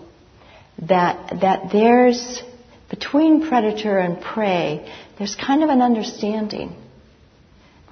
that, 0.89 1.41
that 1.41 1.71
there's, 1.73 2.43
between 2.91 3.49
predator 3.49 3.99
and 3.99 4.21
prey, 4.21 4.93
there's 5.19 5.37
kind 5.37 5.63
of 5.63 5.69
an 5.69 5.83
understanding. 5.83 6.75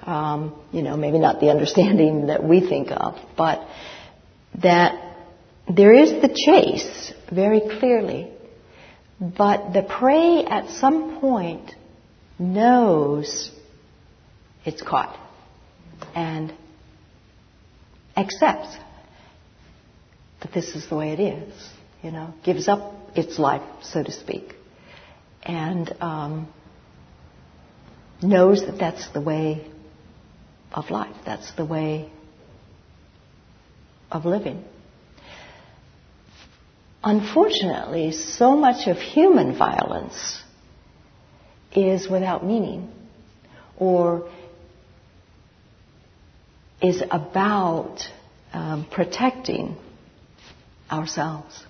Um, 0.05 0.55
you 0.71 0.83
know, 0.83 0.99
maybe 0.99 1.19
not 1.19 1.41
the 1.41 1.49
understanding 1.51 2.27
that 2.27 2.45
we 2.45 2.61
think 2.61 2.91
of, 2.91 3.17
but 3.39 3.67
that 4.63 5.17
there 5.69 5.95
is 5.95 6.11
the 6.21 6.29
chase 6.29 7.13
very 7.33 7.61
clearly, 7.61 8.31
but 9.19 9.73
the 9.73 9.83
prey 9.83 10.45
at 10.45 10.69
some 10.69 11.21
point 11.21 11.73
knows 12.39 13.51
it's 14.67 14.83
caught 14.83 15.19
and 16.15 16.53
accepts 18.17 18.77
that 20.43 20.53
this 20.53 20.75
is 20.75 20.89
the 20.89 20.97
way 20.97 21.13
it 21.13 21.21
is, 21.21 21.69
you 22.03 22.11
know, 22.11 22.35
gives 22.45 22.69
up 22.69 22.95
its 23.17 23.39
life, 23.39 23.63
so 23.83 24.03
to 24.03 24.13
speak, 24.13 24.55
and 25.43 25.95
um, 26.01 26.49
knows 28.23 28.67
that 28.67 28.79
that's 28.79 29.09
the 29.11 29.21
way 29.21 29.71
of 30.75 30.91
life, 30.91 31.15
that's 31.25 31.55
the 31.55 31.65
way 31.65 32.11
of 34.11 34.25
living. 34.25 34.63
Unfortunately, 37.03 38.13
so 38.13 38.57
much 38.57 38.89
of 38.89 38.97
human 38.97 39.57
violence 39.57 40.43
is 41.75 42.09
without 42.09 42.45
meaning 42.45 42.91
or 43.77 44.29
is 46.83 47.03
about 47.11 48.01
um, 48.53 48.87
protecting 48.91 49.77
ourselves, 50.91 51.63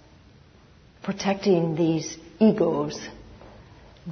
protecting 1.02 1.76
these 1.76 2.16
egos, 2.40 2.98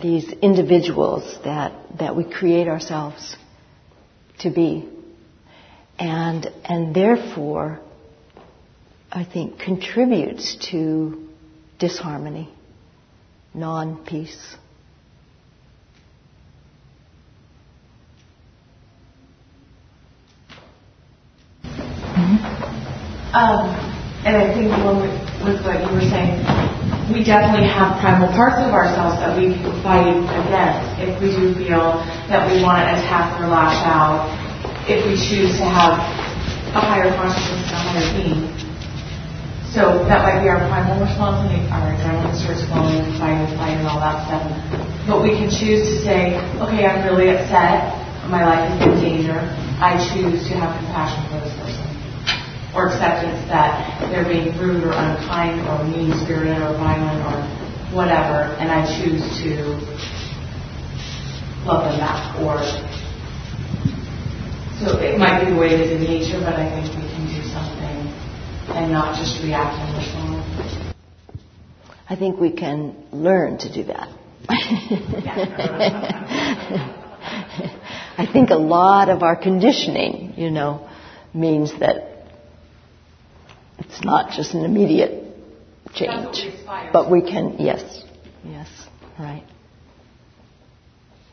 these 0.00 0.30
individuals 0.42 1.38
that, 1.44 1.72
that 1.98 2.14
we 2.16 2.24
create 2.24 2.68
ourselves 2.68 3.36
to 4.42 4.50
be. 4.50 4.88
And, 5.98 6.46
and 6.64 6.94
therefore, 6.94 7.80
I 9.10 9.24
think 9.24 9.58
contributes 9.58 10.56
to 10.70 11.28
disharmony, 11.78 12.52
non 13.54 14.04
peace. 14.04 14.56
Um, 23.34 23.64
and 24.24 24.36
I 24.36 24.52
think 24.52 24.66
along 24.72 25.00
with, 25.00 25.10
with 25.44 25.64
what 25.64 25.80
you 25.80 25.94
were 25.94 26.00
saying, 26.00 26.51
we 27.12 27.22
definitely 27.22 27.68
have 27.68 28.00
primal 28.00 28.28
parts 28.32 28.56
of 28.64 28.72
ourselves 28.72 29.20
that 29.20 29.36
we 29.36 29.52
fight 29.84 30.08
against 30.08 30.80
if 30.98 31.12
we 31.20 31.28
do 31.28 31.52
feel 31.54 32.00
that 32.32 32.48
we 32.48 32.64
want 32.64 32.80
to 32.80 32.88
attack 32.96 33.36
or 33.40 33.48
lash 33.52 33.84
out, 33.84 34.24
if 34.88 35.04
we 35.04 35.12
choose 35.14 35.60
to 35.60 35.64
have 35.68 36.00
a 36.72 36.80
higher 36.80 37.12
consciousness 37.14 37.68
and 37.68 37.76
a 37.76 37.82
higher 37.84 38.08
being. 38.16 38.48
So 39.72 40.04
that 40.08 40.20
might 40.24 40.40
be 40.44 40.48
our 40.48 40.60
primal 40.68 41.00
response, 41.00 41.48
and 41.48 41.64
our 41.72 41.92
adrenaline 41.96 42.36
starts 42.36 42.64
flowing 42.68 43.04
and 43.04 43.12
fight 43.20 43.40
and 43.40 43.48
flight 43.56 43.76
and 43.76 43.88
all 43.88 44.00
that 44.00 44.28
stuff. 44.28 44.44
But 45.08 45.22
we 45.22 45.36
can 45.36 45.48
choose 45.48 45.84
to 45.88 45.96
say, 46.04 46.36
okay, 46.60 46.84
I'm 46.84 47.04
really 47.08 47.32
upset. 47.32 47.92
My 48.28 48.44
life 48.44 48.68
is 48.80 48.88
in 48.88 49.00
danger. 49.00 49.40
I 49.80 49.96
choose 49.98 50.46
to 50.48 50.54
have 50.60 50.76
compassion 50.78 51.24
for 51.28 51.41
or 52.74 52.88
acceptance 52.88 53.46
that 53.48 54.00
they're 54.10 54.24
being 54.24 54.56
rude 54.58 54.82
or 54.84 54.92
unkind 54.92 55.60
or 55.68 55.84
mean 55.84 56.12
spirited 56.24 56.62
or 56.62 56.72
violent 56.80 57.20
or 57.28 57.42
whatever, 57.94 58.54
and 58.56 58.72
I 58.72 58.86
choose 58.88 59.20
to 59.44 59.76
love 61.68 61.84
them 61.84 61.98
back. 62.00 62.40
Or 62.40 62.56
So 64.80 64.96
it 64.98 65.18
might 65.18 65.44
be 65.44 65.50
the 65.52 65.58
way 65.58 65.74
it 65.74 65.80
is 65.80 65.90
in 65.92 66.00
nature, 66.02 66.40
but 66.40 66.54
I 66.54 66.70
think 66.72 66.86
we 66.96 67.02
can 67.12 67.26
do 67.28 67.42
something 67.52 68.08
and 68.72 68.90
not 68.90 69.18
just 69.18 69.42
react 69.44 69.76
respond. 69.98 70.42
I 72.08 72.16
think 72.16 72.40
we 72.40 72.52
can 72.52 72.96
learn 73.12 73.58
to 73.58 73.70
do 73.72 73.84
that. 73.84 74.08
I 78.18 78.26
think 78.30 78.50
a 78.50 78.56
lot 78.56 79.08
of 79.08 79.22
our 79.22 79.36
conditioning, 79.36 80.34
you 80.36 80.50
know, 80.50 80.86
means 81.32 81.72
that 81.80 82.11
it's 83.84 84.04
not 84.04 84.30
just 84.30 84.54
an 84.54 84.64
immediate 84.64 85.24
change, 85.94 86.46
but 86.92 87.10
we 87.10 87.20
can, 87.20 87.56
yes, 87.58 87.82
yes, 88.44 88.68
right. 89.18 89.44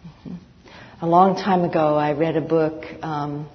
Mm-hmm. 0.05 0.35
A 1.01 1.07
long 1.07 1.35
time 1.35 1.63
ago, 1.63 1.95
I 1.95 2.13
read 2.13 2.35
a 2.37 2.41
book. 2.41 2.85
Um, 3.01 3.47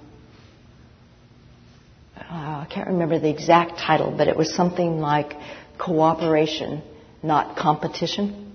uh, 2.17 2.63
I 2.63 2.67
can't 2.69 2.87
remember 2.87 3.19
the 3.19 3.29
exact 3.29 3.79
title, 3.79 4.13
but 4.17 4.27
it 4.27 4.37
was 4.37 4.53
something 4.55 4.99
like 4.99 5.33
cooperation, 5.77 6.81
not 7.21 7.57
competition. 7.57 8.53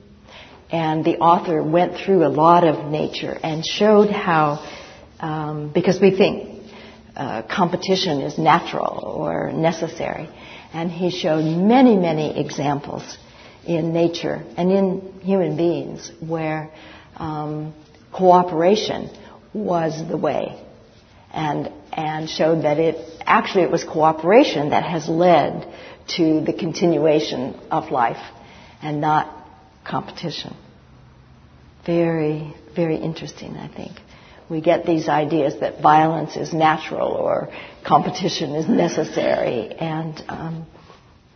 And 0.73 1.05
the 1.05 1.19
author 1.19 1.63
went 1.63 1.97
through 1.99 2.25
a 2.25 2.29
lot 2.29 2.65
of 2.65 2.91
nature 2.91 3.39
and 3.43 3.65
showed 3.65 4.11
how, 4.11 4.67
um, 5.21 5.71
because 5.73 6.01
we 6.01 6.17
think 6.17 6.50
uh, 7.21 7.43
competition 7.43 8.23
is 8.23 8.39
natural 8.39 9.05
or 9.05 9.53
necessary, 9.53 10.27
and 10.73 10.91
he 10.91 11.11
showed 11.11 11.45
many, 11.45 11.95
many 11.95 12.41
examples 12.41 13.19
in 13.67 13.93
nature 13.93 14.43
and 14.57 14.73
in 14.73 15.21
human 15.21 15.55
beings 15.55 16.11
where 16.27 16.71
um, 17.17 17.75
cooperation 18.11 19.11
was 19.53 19.93
the 20.09 20.17
way, 20.17 20.65
and 21.31 21.71
and 21.93 22.31
showed 22.31 22.63
that 22.63 22.79
it 22.79 22.97
actually 23.27 23.65
it 23.65 23.71
was 23.71 23.85
cooperation 23.85 24.71
that 24.71 24.85
has 24.85 25.07
led 25.07 25.71
to 26.17 26.41
the 26.41 26.55
continuation 26.55 27.55
of 27.71 27.91
life, 27.91 28.25
and 28.81 29.03
not 29.03 29.29
competition. 29.87 30.57
Very, 31.85 32.55
very 32.75 32.97
interesting, 32.97 33.59
I 33.59 33.69
think. 33.69 33.93
We 34.51 34.61
get 34.61 34.85
these 34.85 35.09
ideas 35.09 35.61
that 35.61 35.81
violence 35.81 36.37
is 36.37 36.53
natural 36.53 37.13
or 37.13 37.49
competition 37.87 38.57
is 38.57 38.69
necessary, 38.69 39.71
and 39.71 40.21
um, 40.29 40.67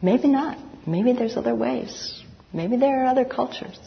maybe 0.02 0.26
not. 0.26 0.58
Maybe 0.84 1.12
there's 1.12 1.36
other 1.36 1.54
ways. 1.54 2.20
Maybe 2.52 2.76
there 2.76 3.04
are 3.04 3.06
other 3.06 3.24
cultures. 3.24 3.78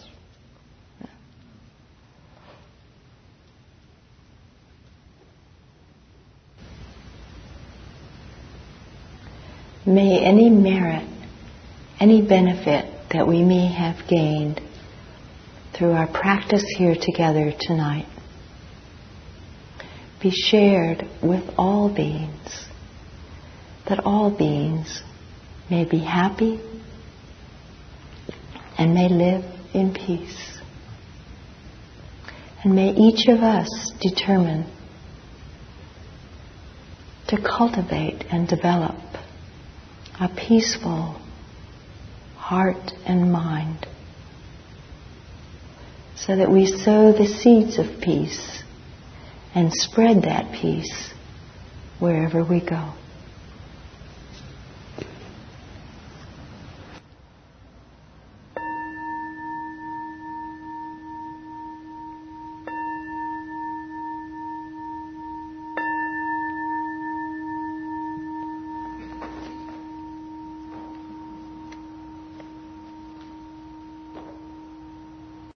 May 9.86 10.23
any 10.23 10.49
merit, 10.49 11.07
any 11.99 12.21
benefit 12.21 12.93
that 13.11 13.28
we 13.28 13.41
may 13.43 13.71
have 13.71 14.07
gained 14.07 14.61
through 15.78 15.91
our 15.91 16.07
practice 16.07 16.63
here 16.78 16.95
together 16.99 17.53
tonight 17.57 18.05
be 20.22 20.32
shared 20.32 21.07
with 21.22 21.43
all 21.57 21.93
beings, 21.93 22.65
that 23.88 23.99
all 23.99 24.36
beings 24.36 25.03
may 25.70 25.86
be 25.86 25.99
happy 25.99 26.59
and 28.78 28.93
may 28.93 29.09
live 29.09 29.45
in 29.74 29.93
peace. 29.93 30.59
And 32.63 32.76
may 32.76 32.89
each 32.89 33.28
of 33.28 33.39
us 33.39 33.91
determine 34.01 34.65
to 37.28 37.38
cultivate 37.41 38.26
and 38.32 38.47
develop 38.47 38.95
a 40.20 40.30
peaceful 40.30 41.20
heart 42.38 42.93
and 43.05 43.32
mind 43.32 43.86
so 46.15 46.36
that 46.36 46.49
we 46.49 46.65
sow 46.65 47.11
the 47.11 47.28
seeds 47.28 47.78
of 47.78 48.01
peace 48.01 48.63
and 49.58 49.74
spread 49.74 50.22
that 50.22 50.51
peace 50.51 51.12
wherever 51.97 52.43
we 52.43 52.60
go. 52.60 52.93